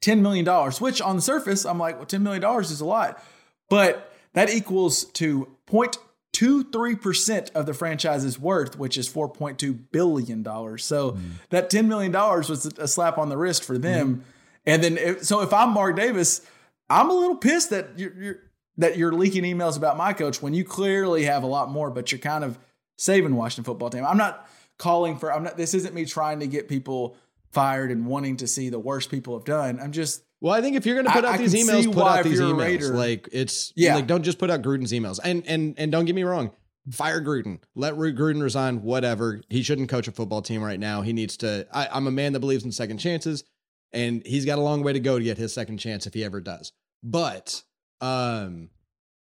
[0.01, 0.81] ten million dollars.
[0.81, 3.23] Which on the surface, I'm like, well, ten million dollars is a lot,
[3.69, 10.83] but that equals to 0.23 percent of the franchise's worth, which is 4.2 billion dollars.
[10.83, 11.29] So mm-hmm.
[11.51, 14.15] that ten million dollars was a slap on the wrist for them.
[14.15, 14.21] Mm-hmm.
[14.65, 16.45] And then, if, so if I'm Mark Davis,
[16.89, 18.39] I'm a little pissed that you're, you're
[18.77, 22.11] that you're leaking emails about my coach when you clearly have a lot more, but
[22.11, 22.57] you're kind of
[22.97, 24.05] saving Washington football team.
[24.05, 25.33] I'm not calling for.
[25.33, 25.57] I'm not.
[25.57, 27.15] This isn't me trying to get people
[27.51, 29.79] fired and wanting to see the worst people have done.
[29.79, 30.23] I'm just.
[30.41, 32.23] Well, I think if you're going to put I- out I these emails, put out
[32.23, 32.57] these emails.
[32.59, 33.95] Raider- Like it's Yeah.
[33.95, 35.19] like don't just put out Gruden's emails.
[35.23, 36.51] And and and don't get me wrong,
[36.91, 37.59] fire Gruden.
[37.75, 38.81] Let Gruden resign.
[38.81, 39.41] Whatever.
[39.49, 41.01] He shouldn't coach a football team right now.
[41.01, 41.67] He needs to.
[41.73, 43.43] I, I'm a man that believes in second chances,
[43.91, 46.23] and he's got a long way to go to get his second chance if he
[46.23, 46.71] ever does.
[47.03, 47.63] But
[48.01, 48.69] um,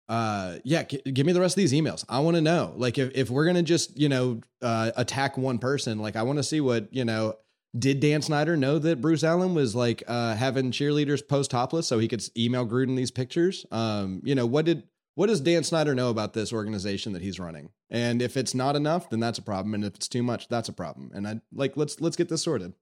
[0.08, 2.04] uh, yeah, g- give me the rest of these emails.
[2.08, 2.72] I want to know.
[2.76, 6.38] Like if if we're gonna just you know uh attack one person, like I want
[6.38, 7.34] to see what you know.
[7.78, 11.98] Did Dan Snyder know that Bruce Allen was like uh, having cheerleaders post topless so
[11.98, 13.66] he could email Gruden these pictures?
[13.70, 14.84] Um, you know, what did
[15.16, 17.68] what does Dan Snyder know about this organization that he's running?
[17.90, 19.74] And if it's not enough, then that's a problem.
[19.74, 21.10] And if it's too much, that's a problem.
[21.12, 22.72] And I like let's let's get this sorted.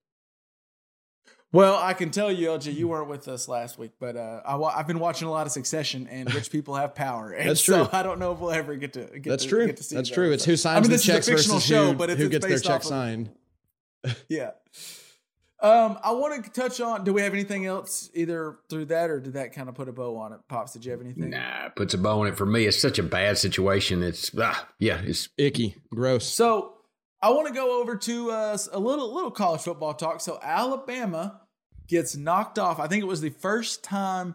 [1.53, 4.57] Well, I can tell you, LJ, you weren't with us last week, but uh, I,
[4.57, 7.31] wa- I've been watching a lot of Succession, and rich people have power.
[7.33, 7.89] And That's so.
[7.93, 9.67] I don't know if we'll ever get to get That's to, true.
[9.67, 10.15] Get to see That's those.
[10.15, 10.33] true.
[10.33, 12.33] It's who signs I mean, the this checks versus show, who, but it's, who it's
[12.33, 13.31] gets their check of- signed.
[14.29, 14.51] Yeah.
[15.59, 17.03] Um, I want to touch on.
[17.05, 19.93] Do we have anything else either through that, or did that kind of put a
[19.93, 20.41] bow on it?
[20.49, 21.31] Pops, did you have anything?
[21.31, 22.67] Nah, puts a bow on it for me.
[22.67, 24.03] It's such a bad situation.
[24.03, 26.27] It's ah, yeah, it's Icky, gross.
[26.27, 26.76] So
[27.23, 30.21] I want to go over to uh, a little little college football talk.
[30.21, 31.41] So Alabama
[31.89, 32.79] gets knocked off.
[32.79, 34.35] I think it was the first time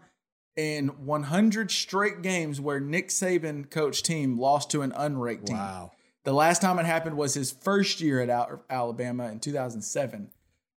[0.56, 5.56] in 100 straight games where Nick Saban coach team lost to an unranked team.
[5.56, 5.92] Wow.
[6.24, 10.30] The last time it happened was his first year at Al- Alabama in 2007.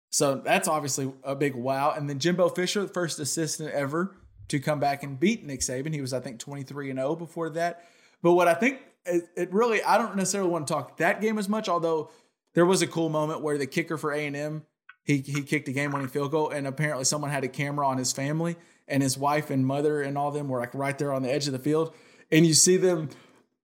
[0.10, 1.94] So that's obviously a big wow.
[1.96, 4.16] And then Jimbo Fisher, the first assistant ever
[4.48, 5.94] to come back and beat Nick Saban.
[5.94, 7.84] He was, I think, 23 and 0 before that.
[8.22, 11.38] But what I think it, it really, I don't necessarily want to talk that game
[11.38, 12.10] as much, although
[12.54, 14.66] there was a cool moment where the kicker for A&M,
[15.04, 18.12] he, he kicked a game-winning field goal, and apparently someone had a camera on his
[18.12, 18.56] family,
[18.88, 21.48] and his wife and mother and all them were like right there on the edge
[21.48, 21.94] of the field.
[22.32, 23.10] And you see them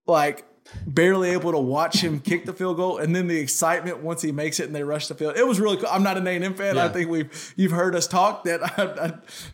[0.07, 0.45] like
[0.85, 4.31] barely able to watch him kick the field goal, and then the excitement once he
[4.31, 5.35] makes it and they rush the field.
[5.37, 5.89] It was really cool.
[5.91, 6.77] I'm not an A&M fan.
[6.77, 8.83] I think we've you've heard us talk that I,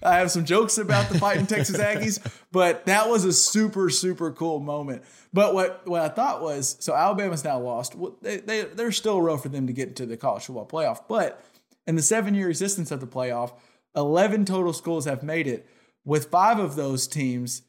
[0.03, 2.19] I, I have some jokes about the fighting Texas Aggies,
[2.51, 5.03] but that was a super super cool moment.
[5.33, 7.95] But what what I thought was so Alabama's now lost.
[7.95, 10.67] Well, They they there's still a row for them to get into the college football
[10.67, 11.43] playoff, but
[11.85, 13.53] in the seven year existence of the playoff,
[13.95, 15.67] 11 total schools have made it,
[16.05, 17.63] with five of those teams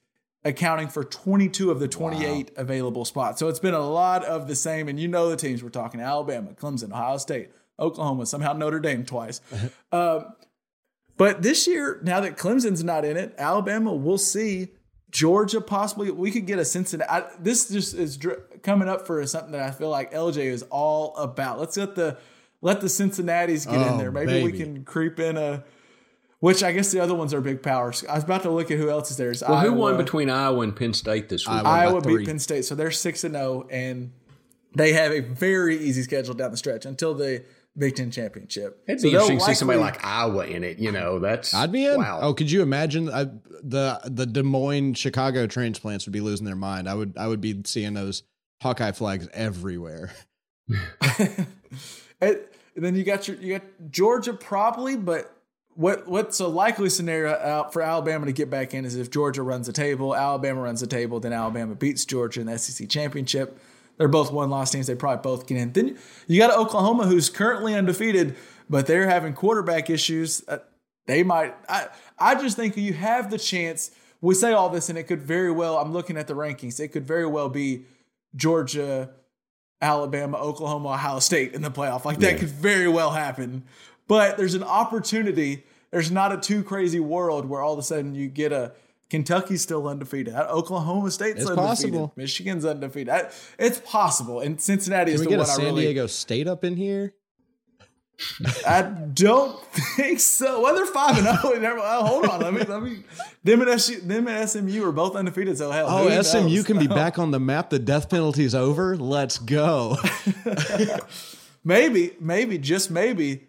[0.45, 3.39] accounting for 22 of the 28 available spots.
[3.41, 4.89] So it's been a lot of the same.
[4.89, 9.05] And you know the teams we're talking Alabama, Clemson, Ohio State, Oklahoma, somehow Notre Dame
[9.05, 9.41] twice.
[9.93, 10.26] um,
[11.16, 14.68] But this year, now that Clemson's not in it, Alabama, we'll see.
[15.11, 17.11] Georgia, possibly, we could get a Cincinnati.
[17.11, 20.62] I, this just is dr- coming up for something that I feel like LJ is
[20.64, 21.59] all about.
[21.59, 22.18] Let's let the
[22.61, 24.12] let the Cincinnati's get in Oh, there.
[24.12, 25.64] Maybe we can creep in a.
[26.41, 28.05] Which I guess the other ones are big powers.
[28.09, 29.32] I was about to look at who else is there.
[29.32, 31.57] It's Well, who won between Iowa and Penn State this week?
[31.57, 31.68] Iowa.
[31.68, 32.26] Iowa beat three.
[32.26, 34.12] Penn State, so they're six and zero, and
[34.76, 37.45] they have a very easy schedule down the stretch until the
[37.76, 38.82] Big Ten championship.
[38.86, 40.78] It'd So be they'll interesting to see somebody like Iowa in it.
[40.78, 41.97] You know, that's I'd be in.
[41.99, 42.20] Wow.
[42.22, 43.26] Oh, could you imagine uh,
[43.62, 46.89] the the Des Moines Chicago transplants would be losing their mind.
[46.89, 48.22] I would I would be seeing those
[48.62, 50.12] Hawkeye flags everywhere.
[52.20, 55.36] And then you got your you got Georgia probably, but
[55.78, 59.44] what what's a likely scenario out for Alabama to get back in is if Georgia
[59.44, 63.56] runs the table, Alabama runs the table, then Alabama beats Georgia in the SEC championship.
[63.96, 64.88] They're both one loss teams.
[64.88, 65.72] They probably both get in.
[65.72, 68.34] Then you got Oklahoma, who's currently undefeated,
[68.68, 70.42] but they're having quarterback issues.
[70.48, 70.58] Uh,
[71.06, 71.54] they might.
[71.68, 71.86] I
[72.18, 73.92] I just think you have the chance.
[74.20, 75.78] We say all this, and it could very well.
[75.78, 76.80] I'm looking at the rankings.
[76.80, 77.84] It could very well be
[78.34, 79.10] Georgia,
[79.80, 82.04] Alabama, Oklahoma, Ohio State in the playoff.
[82.04, 83.62] Like that could very well happen.
[84.09, 85.64] But there's an opportunity.
[85.90, 88.72] There's not a too crazy world where all of a sudden you get a
[89.11, 90.34] Kentucky's still undefeated.
[90.34, 91.66] Oklahoma State's It's undefeated.
[91.68, 92.12] possible.
[92.16, 93.28] Michigan's undefeated.
[93.59, 94.40] It's possible.
[94.40, 96.62] And Cincinnati is Can we the get a one I San really Diego State up
[96.64, 97.14] in here?
[98.66, 100.61] I don't think so.
[100.61, 101.54] Well, they're five and zero.
[101.54, 103.04] and oh, Hold on, let me let me.
[103.44, 105.56] Them and SU, them and SMU are both undefeated.
[105.56, 106.64] So hell, Oh, SMU knows?
[106.66, 107.70] can be back on the map.
[107.70, 108.96] The death penalty's over.
[108.96, 109.96] Let's go.
[111.64, 113.47] maybe, maybe, just maybe,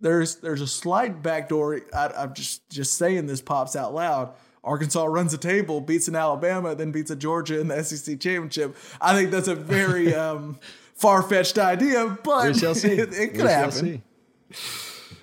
[0.00, 1.80] there's there's a slight backdoor.
[1.94, 4.34] I, I'm just just saying this pops out loud.
[4.64, 8.76] Arkansas runs the table, beats an Alabama, then beats a Georgia in the SEC championship.
[9.00, 10.58] I think that's a very um,
[10.94, 12.88] far fetched idea, but We shall see.
[12.92, 14.02] it, it We could shall happen.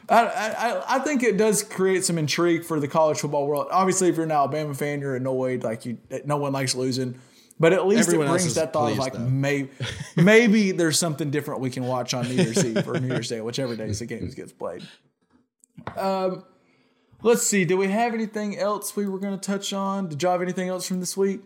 [0.07, 3.67] I, I I think it does create some intrigue for the college football world.
[3.71, 5.63] Obviously, if you're an Alabama fan, you're annoyed.
[5.63, 7.19] Like you, no one likes losing.
[7.59, 9.69] But at least Everyone it brings that thought of like maybe
[10.17, 13.39] maybe there's something different we can watch on New Year's Eve or New Year's Day,
[13.39, 14.85] whichever days the games gets played.
[15.95, 16.43] Um,
[17.23, 17.63] let's see.
[17.63, 20.09] Do we have anything else we were going to touch on?
[20.09, 21.41] Did y'all have anything else from this week?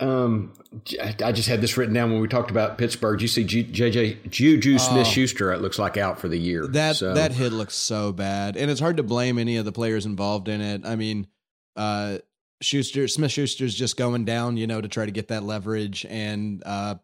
[0.00, 0.52] Um,
[0.84, 3.22] j- I just had this written down when we talked about Pittsburgh.
[3.22, 5.52] You see, G- JJ Juju Smith Schuster.
[5.52, 6.66] It looks like out for the year.
[6.66, 9.72] That So- that hit looks so bad, and it's hard to blame any of the
[9.72, 10.82] players involved in it.
[10.84, 11.28] I mean,
[11.76, 12.18] uh,
[12.60, 16.62] Schuster Smith Schuster's just going down, you know, to try to get that leverage, and
[16.64, 16.96] uh,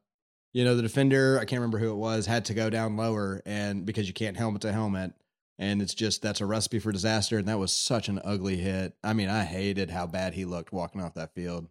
[0.52, 3.42] you know, the defender I can't remember who it was had to go down lower,
[3.44, 5.12] and because you can't helmet to helmet,
[5.58, 8.94] and it's just that's a recipe for disaster, and that was such an ugly hit.
[9.04, 11.68] I mean, I hated how bad he looked walking off that field.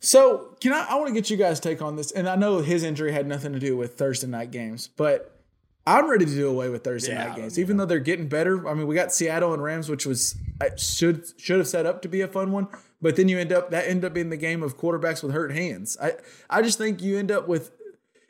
[0.00, 0.86] So, can I?
[0.90, 3.26] I want to get you guys' take on this, and I know his injury had
[3.26, 5.39] nothing to do with Thursday night games, but
[5.86, 8.68] I'm ready to do away with Thursday night games, even though they're getting better.
[8.68, 12.02] I mean, we got Seattle and Rams, which was I should should have set up
[12.02, 12.68] to be a fun one,
[13.00, 15.52] but then you end up that end up being the game of quarterbacks with hurt
[15.52, 15.96] hands.
[16.00, 16.14] I
[16.48, 17.72] I just think you end up with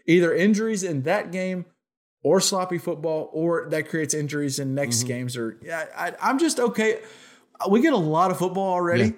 [0.07, 1.66] either injuries in that game
[2.22, 5.36] or sloppy football, or that creates injuries in next games.
[5.36, 7.01] Or yeah, I, I'm just okay.
[7.68, 9.05] We get a lot of football already.
[9.05, 9.12] Yeah.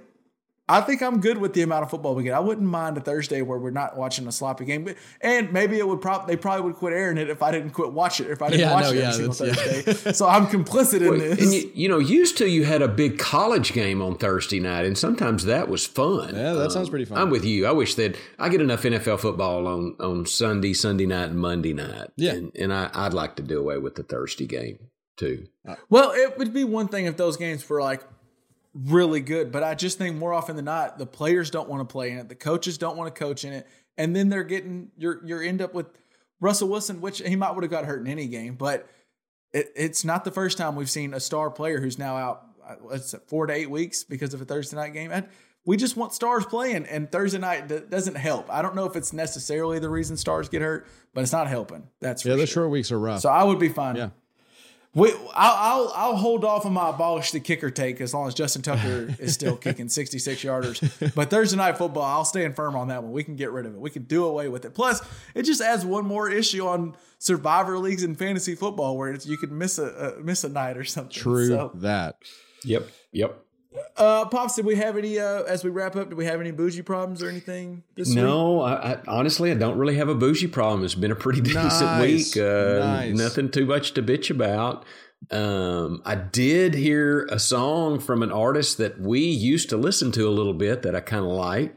[0.68, 2.34] I think I'm good with the amount of football we get.
[2.34, 5.76] I wouldn't mind a Thursday where we're not watching a sloppy game, but and maybe
[5.78, 8.30] it would probably they probably would quit airing it if I didn't quit watch it
[8.30, 9.92] if I didn't Yeah, watch no, it yeah, every single that's- yeah.
[9.92, 10.12] Thursday.
[10.14, 11.40] so I'm complicit in Well, this.
[11.42, 14.84] And you, you know, used to you had a big college game on Thursday night,
[14.86, 16.34] and sometimes that was fun.
[16.34, 17.18] Yeah, that sounds pretty fun.
[17.18, 17.66] I'm with you.
[17.66, 21.72] I wish that I get enough NFL football on on Sunday, Sunday night, and Monday
[21.72, 22.10] night.
[22.16, 22.32] Yeah.
[22.34, 24.78] and, and I, I'd like to do away with the Thursday game
[25.16, 25.48] too.
[25.68, 28.02] Uh, well, it would be one thing if those games were like
[28.74, 31.92] really good, but I just think more often than not, the players don't want to
[31.92, 33.66] play in it, the coaches don't want to coach in it,
[33.96, 35.86] and then they're getting you're you're end up with
[36.40, 38.88] Russell Wilson, which he might would have got hurt in any game, but
[39.52, 42.42] it, it's not the first time we've seen a star player who's now out.
[42.66, 45.10] uh, What's it, four to eight weeks because of a Thursday night game?
[45.12, 45.28] And
[45.64, 48.50] we just want stars playing, and Thursday night d- doesn't help.
[48.50, 51.86] I don't know if it's necessarily the reason stars get hurt, but it's not helping.
[52.00, 53.20] That's Yeah, the short weeks are rough.
[53.20, 53.94] So I would be fine.
[53.96, 54.08] Yeah.
[54.94, 58.34] We, I'll, I'll I'll hold off on my abolish the kicker take as long as
[58.34, 61.14] Justin Tucker is still kicking 66 yarders.
[61.14, 63.10] But Thursday night football, I'll stand firm on that one.
[63.12, 63.80] We can get rid of it.
[63.80, 64.74] We can do away with it.
[64.74, 65.00] Plus,
[65.34, 69.38] it just adds one more issue on survivor leagues and fantasy football where it's, you
[69.38, 71.12] could miss a, a miss a night or something.
[71.12, 72.16] True So, that.
[72.64, 73.42] Yep, yep.
[73.96, 76.10] Uh, pops, did we have any uh, as we wrap up?
[76.10, 78.16] Do we have any bougie problems or anything this week?
[78.16, 80.84] No, I, I honestly I don't really have a bougie problem.
[80.84, 82.42] It's been a pretty decent Nice, week.
[82.44, 83.14] Uh, nice.
[83.16, 84.84] Nothing too much to bitch about.
[85.30, 90.26] Um, I did hear a song from an artist that we used to listen to
[90.28, 91.76] a little bit that I kind of like.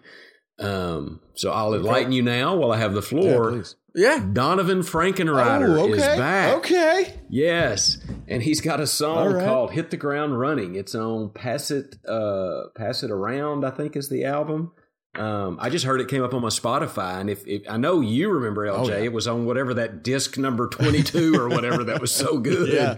[0.57, 3.51] Um, so I'll enlighten you now while I have the Yeah, floor.
[3.51, 3.75] please.
[3.93, 4.25] Yeah.
[4.33, 6.55] Donovan Frankenreiter Oh, is back.
[6.57, 7.13] Okay.
[7.29, 7.97] Yes.
[8.27, 9.45] And he's got a song right.
[9.45, 13.95] called "Hit the Ground Running." It's on "Pass It, uh, Pass It Around." I think
[13.95, 14.71] is the album.
[15.15, 18.01] Um, I just heard it came up on my Spotify, and if, if I know
[18.01, 18.97] you remember LJ, yeah.
[18.97, 22.73] it was on whatever that disc number twenty two or whatever that was so good.
[22.73, 22.97] Yeah.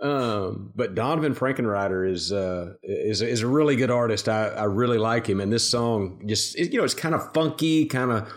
[0.00, 4.28] Um, but Donovan Frankenreiter is uh, is is a really good artist.
[4.28, 7.32] I, I really like him, and this song just it, you know it's kind of
[7.34, 8.32] funky, kind of,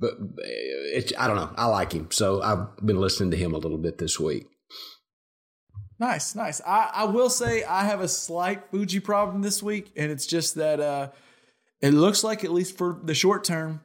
[0.00, 1.52] but it's I don't know.
[1.56, 4.46] I like him, so I've been listening to him a little bit this week.
[5.98, 6.60] Nice, nice.
[6.66, 10.56] I, I will say I have a slight Fuji problem this week, and it's just
[10.56, 11.08] that uh,
[11.80, 13.80] it looks like at least for the short term,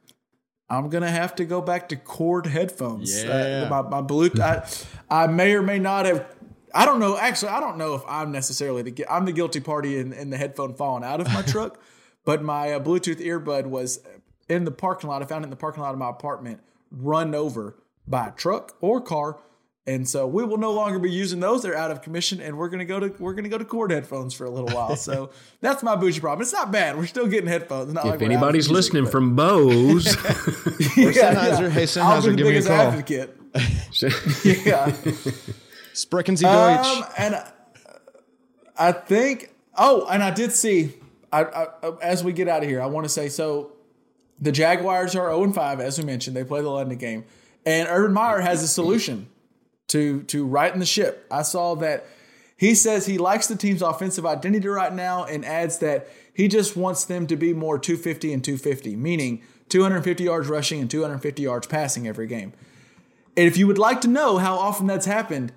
[0.69, 3.23] I'm gonna have to go back to cord headphones.
[3.23, 3.65] Yeah.
[3.65, 4.87] Uh, my my Bluetooth.
[5.09, 6.25] I, I may or may not have.
[6.73, 7.17] I don't know.
[7.17, 9.05] Actually, I don't know if I'm necessarily the.
[9.09, 11.79] I'm the guilty party in, in the headphone falling out of my truck,
[12.25, 13.99] but my uh, Bluetooth earbud was
[14.49, 15.21] in the parking lot.
[15.21, 17.75] I found it in the parking lot of my apartment, run over
[18.07, 19.39] by a truck or car.
[19.87, 21.63] And so we will no longer be using those.
[21.63, 24.31] They're out of commission, and we're gonna go to we're gonna go to cord headphones
[24.33, 24.95] for a little while.
[24.95, 26.43] So that's my bougie problem.
[26.43, 26.95] It's not bad.
[26.97, 27.87] We're still getting headphones.
[27.89, 31.69] It's Not like If we're anybody's music, listening but- from Bose, Sennheiser.
[31.71, 32.77] Hey, I'll be Sennheiser, the give me a biggest call.
[32.79, 33.37] advocate.
[34.65, 34.91] yeah.
[35.93, 36.85] Sprechen Sie Deutsch.
[36.85, 37.51] Um, and I-
[38.77, 39.53] I think.
[39.77, 40.93] Oh, and I did see.
[41.31, 41.67] I, I
[42.01, 43.71] as we get out of here, I want to say so.
[44.39, 46.35] The Jaguars are zero and five, as we mentioned.
[46.35, 47.25] They play the London game,
[47.65, 49.27] and Urban Meyer has a solution
[49.91, 51.25] to to right in the ship.
[51.29, 52.05] I saw that
[52.57, 56.77] he says he likes the team's offensive identity right now, and adds that he just
[56.77, 61.67] wants them to be more 250 and 250, meaning 250 yards rushing and 250 yards
[61.67, 62.53] passing every game.
[63.35, 65.53] And if you would like to know how often that's happened,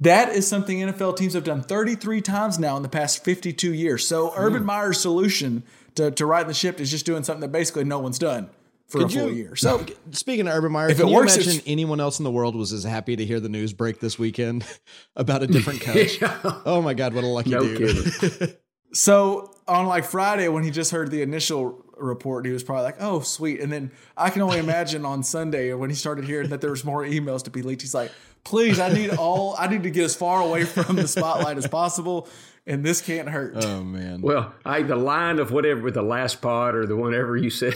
[0.00, 4.06] that is something NFL teams have done 33 times now in the past 52 years.
[4.06, 4.66] So Urban hmm.
[4.66, 5.64] Meyer's solution
[5.96, 8.50] to, to right the ship is just doing something that basically no one's done
[8.88, 9.56] for Could a full you- year.
[9.56, 12.30] So Speaking of Urban Meyer, If can it you works, imagine anyone else in the
[12.30, 14.64] world was as happy to hear the news break this weekend
[15.16, 16.18] about a different coach?
[16.64, 17.78] Oh my God, what a lucky no dude!
[18.18, 18.54] kidding.
[18.92, 22.96] so on like Friday when he just heard the initial report, he was probably like,
[23.00, 26.60] "Oh, sweet." And then I can only imagine on Sunday when he started hearing that
[26.60, 28.10] there was more emails to be leaked, he's like,
[28.44, 29.54] "Please, I need all.
[29.58, 32.28] I need to get as far away from the spotlight as possible,
[32.66, 36.40] and this can't hurt." Oh man, Well, I the line of whatever with the last
[36.40, 37.74] pod or the whatever you said.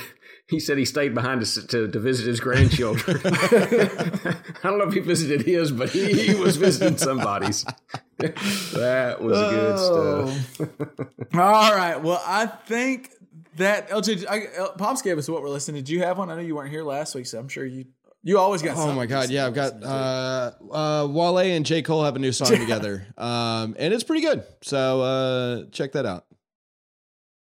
[0.53, 3.20] He said he stayed behind to, to, to visit his grandchildren.
[3.24, 7.64] I don't know if he visited his, but he, he was visiting somebody's.
[8.18, 11.30] that was good stuff.
[11.34, 11.96] All right.
[12.03, 13.12] Well, I think
[13.57, 15.76] that LJ I, L- Pops gave us what we're listening.
[15.76, 16.28] Did you have one?
[16.28, 17.86] I know you weren't here last week, so I'm sure you
[18.22, 18.76] you always got.
[18.76, 22.18] Oh my god, yeah, I've got listen uh, uh, Wale and J Cole have a
[22.18, 24.44] new song together, um, and it's pretty good.
[24.61, 26.26] So uh, check that out.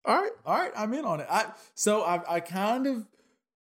[0.05, 1.27] All right, all right, I'm in on it.
[1.29, 1.45] I
[1.75, 3.07] so I I kind of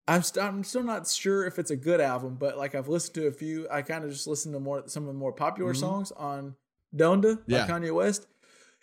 [0.08, 3.16] I'm st- I'm still not sure if it's a good album, but like I've listened
[3.16, 3.68] to a few.
[3.70, 5.80] I kind of just listened to more some of the more popular mm-hmm.
[5.80, 6.56] songs on
[6.96, 7.66] Donda Yeah.
[7.66, 8.28] by Kanye West.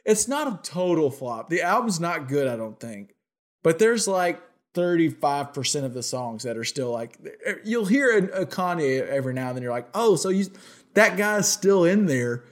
[0.05, 1.51] It's not a total flop.
[1.51, 3.15] The album's not good, I don't think,
[3.63, 4.41] but there's like
[4.75, 7.19] 35 percent of the songs that are still like
[7.65, 9.63] you'll hear a, a Kanye every now and then.
[9.63, 10.47] You're like, oh, so you
[10.95, 12.45] that guy's still in there.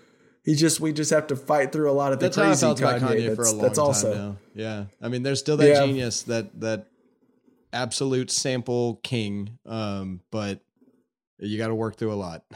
[0.49, 2.47] He just we just have to fight through a lot of the That's how I
[2.47, 3.29] crazy felt about Kanye.
[3.29, 4.37] Kanye for a that's, long that's time also now.
[4.55, 5.85] Yeah, I mean, there's still that Yeah.
[5.85, 6.87] genius, that that
[7.71, 10.61] absolute sample king, um, but
[11.39, 12.45] you got to work through a lot.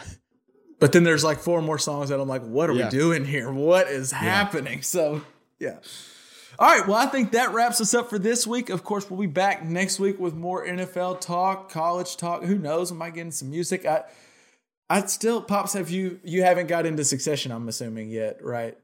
[0.80, 2.86] But then there's like four more songs that I'm like, what are Yeah.
[2.86, 3.52] we doing here?
[3.52, 4.82] What is happening?
[4.82, 5.20] So,
[5.60, 5.76] yeah.
[6.58, 6.88] All right.
[6.88, 8.68] Well, I think that wraps us up for this week.
[8.68, 12.42] Of course, we'll be back next week with more NFL talk, college talk.
[12.42, 12.90] Who knows?
[12.90, 13.86] Am I might get in some music.
[13.86, 14.02] I,
[14.92, 15.72] I still, pops.
[15.72, 16.20] Have you?
[16.24, 17.50] You haven't got into Succession?
[17.52, 18.76] I'm assuming yet, right?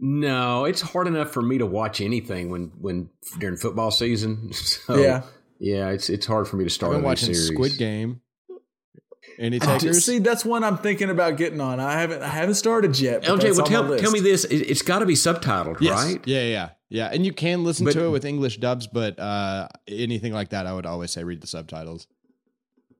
[0.00, 4.50] No, it's hard enough for me to watch anything when when during football season.
[4.52, 5.22] So, Yeah.
[5.58, 7.48] yeah, it's it's hard for me to I've start been a new watching series.
[7.48, 8.20] Squid Game.
[9.38, 10.04] Any I just- takers?
[10.04, 11.80] See, that's one I'm thinking about getting on.
[11.80, 12.22] I haven't.
[12.22, 13.22] I haven't started yet.
[13.24, 16.04] LJ, well, tell, tell me this: It- it's got to be subtitled, Yes.
[16.04, 16.20] right?
[16.26, 17.08] Yeah, yeah, yeah.
[17.12, 20.66] And you can listen But- to it with English dubs, but uh, anything like that,
[20.66, 22.06] I would always say read the subtitles.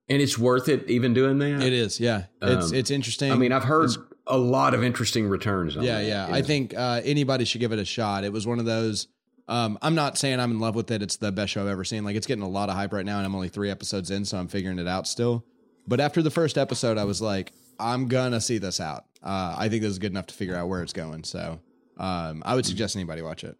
[0.09, 1.63] And it's worth it even doing that.
[1.63, 2.25] It is, yeah.
[2.43, 3.33] It's Um, it's interesting.
[3.33, 3.91] I mean, I've heard
[4.27, 5.77] a lot of interesting returns.
[5.77, 6.07] On yeah, that.
[6.07, 6.29] yeah.
[6.31, 8.25] I think uh, anybody should give it a shot.
[8.25, 9.09] It was one of those.
[9.49, 11.03] Um, I'm not saying I'm in love with it.
[11.03, 12.05] It's the best show I've ever seen.
[12.05, 14.25] Like it's getting a lot of hype right now, and I'm only three episodes in,
[14.25, 15.45] so I'm figuring it out still.
[15.87, 19.05] But after the first episode, I was like, I'm gonna see this out.
[19.23, 21.25] Uh, I think this is good enough to figure out where it's going.
[21.25, 21.61] So
[21.99, 23.57] um, I would suggest anybody watch it.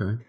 [0.00, 0.22] Okay.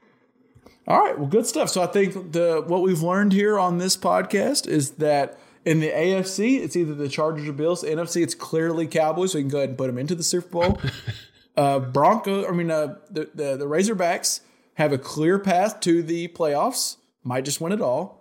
[0.89, 1.69] All right, well, good stuff.
[1.69, 5.89] So I think the what we've learned here on this podcast is that in the
[5.89, 7.83] AFC, it's either the Chargers or Bills.
[7.83, 9.33] NFC, it's clearly Cowboys.
[9.33, 10.81] So we can go ahead and put them into the Super Bowl.
[11.57, 14.41] uh, Bronco, I mean, uh, the, the the Razorbacks
[14.75, 16.97] have a clear path to the playoffs.
[17.23, 18.18] Might just win it all.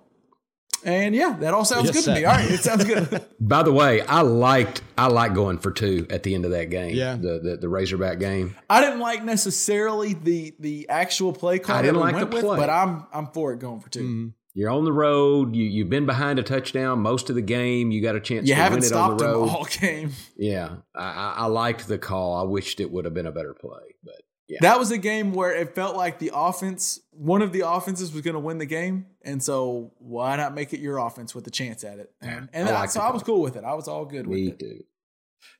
[0.84, 2.24] And yeah, that all sounds Yes, good to me.
[2.24, 3.24] All right, it sounds good.
[3.40, 6.70] By the way, I liked I like going for two at the end of that
[6.70, 6.94] game.
[6.94, 7.16] Yeah.
[7.16, 8.54] the the, the Razorback game.
[8.70, 12.36] I didn't like necessarily the the actual play call I didn't we like went the
[12.36, 12.56] with, play.
[12.58, 14.28] but I'm I'm for it going for 2 mm-hmm.
[14.54, 15.54] You're on the road.
[15.54, 17.90] You you've been behind a touchdown most of the game.
[17.92, 19.48] You got a chance You to haven't win it on stopped the him road.
[19.50, 20.12] all game.
[20.36, 22.34] Yeah, I, I, I liked the call.
[22.36, 24.16] I wished it would have been a better play, but
[24.48, 28.12] yeah, That was a game where it felt like the offense, one of the offenses
[28.12, 31.46] was going to win the game, and so why not make it your offense with
[31.46, 32.10] a chance at it?
[32.22, 33.64] And, and I I like so I was cool with it.
[33.64, 34.58] I was all good with it.
[34.58, 34.84] too.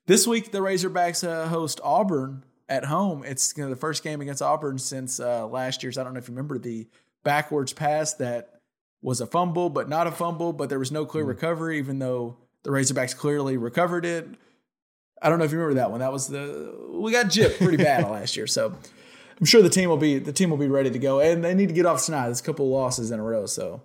[0.07, 3.25] This week, the Razorbacks uh, host Auburn at home.
[3.25, 5.99] It's you know, the first game against Auburn since uh, last year's.
[5.99, 6.89] I don't know if you remember the
[7.25, 8.61] backwards pass that
[9.03, 12.39] was a fumble, but not a fumble, but there was no clear recovery, even though
[12.65, 14.27] the Razorbacks clearly recovered it.
[15.21, 16.01] I don't know if you remember that one.
[16.01, 18.75] That was the we got gypped pretty bad last year, so
[19.41, 21.55] I'm sure the team will be the team will be ready to go, and they
[21.55, 22.27] need to get off tonight.
[22.27, 23.83] There's a couple of losses in a row, so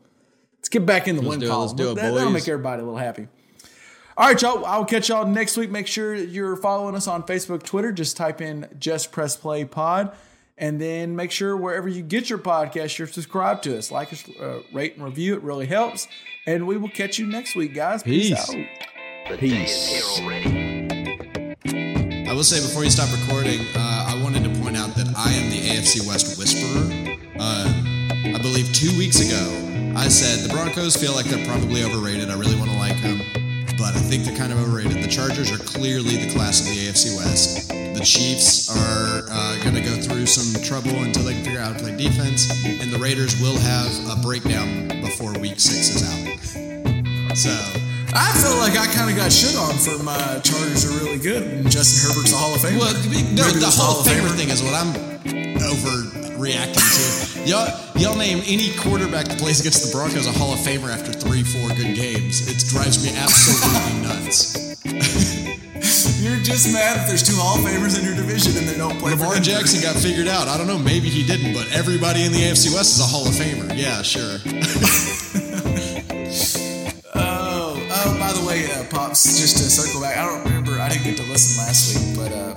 [0.57, 1.61] let's get back in the win do it, column.
[1.67, 3.27] let's do it, That- That'll make everybody a little happy.
[4.15, 4.63] All right, y'all.
[4.63, 5.71] I'll catch y'all next week.
[5.71, 7.91] Make sure you're following us on Facebook, Twitter.
[7.91, 10.15] Just type in Just Press Play Pod.
[10.55, 13.89] And then make sure wherever you get your podcast, you're subscribed to us.
[13.89, 15.33] Like us, uh, rate, and review.
[15.33, 16.07] It really helps.
[16.45, 18.03] And we will catch you next week, guys.
[18.03, 19.39] Peace, out.
[19.39, 20.19] Peace.
[22.33, 25.29] I will say before you stop recording, uh, I wanted to point out that I
[25.33, 26.81] am the AFC West whisperer.
[27.37, 27.69] Uh,
[28.33, 29.37] I believe two weeks ago,
[29.95, 32.31] I said the Broncos feel like they're probably overrated.
[32.31, 33.21] I really want to like them,
[33.77, 35.03] but I think they're kind of overrated.
[35.03, 37.69] The Chargers are clearly the class of the AFC West.
[37.69, 41.73] The Chiefs are uh, going to go through some trouble until they can figure out
[41.73, 46.01] how to play defense, and the Raiders will have a breakdown before Week Six is
[46.01, 47.37] out.
[47.37, 47.92] So.
[48.15, 51.43] I feel like I kind of got shit on for my Chargers are really good.
[51.43, 52.77] And Justin Herbert's a Hall of Famer.
[52.79, 52.93] Well,
[53.33, 54.93] no, the Hall of Famer thing is what I'm
[55.57, 57.49] overreacting to.
[57.49, 61.11] Y'all, y'all name any quarterback that plays against the Broncos a Hall of Famer after
[61.11, 62.47] three, four good games.
[62.47, 64.61] It drives me absolutely nuts.
[66.21, 68.97] You're just mad if there's two Hall of Famers in your division and they don't
[68.99, 69.11] play.
[69.11, 70.47] for Lamar Jackson got figured out.
[70.47, 73.25] I don't know, maybe he didn't, but everybody in the AFC West is a Hall
[73.27, 73.73] of Famer.
[73.75, 74.37] Yeah, sure.
[79.13, 82.31] just to circle back, I don't remember, I didn't get to listen last week, but
[82.31, 82.53] uh,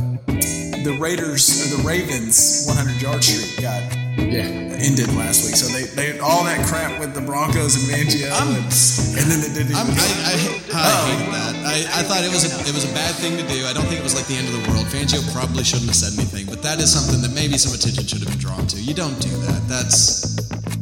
[0.84, 3.82] the Raiders, or the Ravens 100 yard streak got
[4.16, 4.48] Yeah,
[4.80, 5.56] ended last week.
[5.56, 9.40] So they, they all that crap with the Broncos and Fangio, I'm- and, and then
[9.44, 10.34] they didn't even I, I,
[10.72, 11.04] I oh.
[11.08, 11.52] hated that.
[11.66, 13.66] I, I thought it was a it was a bad thing to do.
[13.66, 14.86] I don't think it was like the end of the world.
[14.86, 18.20] Fangio probably shouldn't have said anything, but that is something that maybe some attention should
[18.24, 18.80] have been drawn to.
[18.80, 19.60] You don't do that.
[19.68, 20.36] That's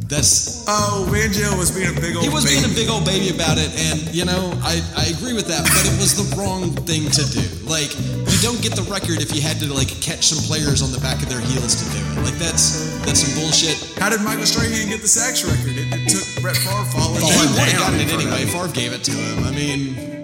[0.07, 2.61] that's Oh, Fangio was being a big old he was baby.
[2.61, 5.65] being a big old baby about it, and you know I, I agree with that,
[5.65, 7.43] but it was the wrong thing to do.
[7.65, 7.89] Like
[8.29, 11.01] you don't get the record if you had to like catch some players on the
[11.01, 12.21] back of their heels to do it.
[12.21, 13.97] Like that's that's some bullshit.
[13.97, 15.73] How did Michael Strahan get the sacks record?
[15.77, 18.25] It, it took Brett Favre falling, oh, He falling would have gotten it in front
[18.25, 18.51] of anyway.
[18.51, 19.43] Favre gave it to him.
[19.43, 20.15] I mean,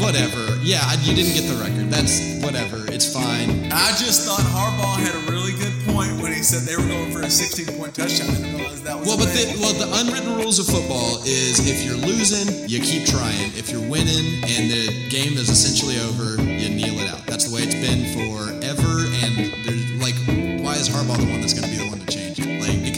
[0.00, 0.40] whatever.
[0.64, 1.92] Yeah, you didn't get the record.
[1.92, 2.80] That's whatever.
[2.88, 3.68] It's fine.
[3.72, 7.12] I just thought Harbaugh had a really good point when he said they were going
[7.12, 8.30] for a 16 point touchdown.
[8.30, 11.60] I didn't realize that was Well, but the, well, the unwritten rules of football is
[11.68, 13.52] if you're losing, you keep trying.
[13.52, 17.26] If you're winning and the game is essentially over, you kneel it out.
[17.26, 18.55] That's the way it's been forever.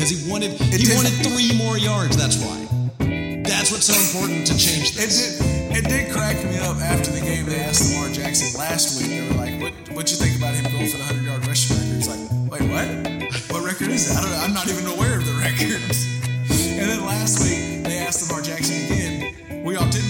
[0.08, 2.16] because he wanted it he did, wanted three more yards.
[2.16, 2.56] That's why.
[3.44, 5.40] That's what's so important to change this.
[5.40, 7.46] It did, it did crack me up after the game.
[7.46, 9.10] They asked Lamar Jackson last week.
[9.10, 11.76] They were like, "What what you think about him going for the hundred yard rushing
[11.76, 12.88] record?" He's like, "Wait, what?
[13.52, 14.18] What record is that?
[14.18, 16.06] I don't, I'm not even aware of the records."
[16.78, 19.64] And then last week they asked Lamar Jackson again.
[19.64, 20.07] We all did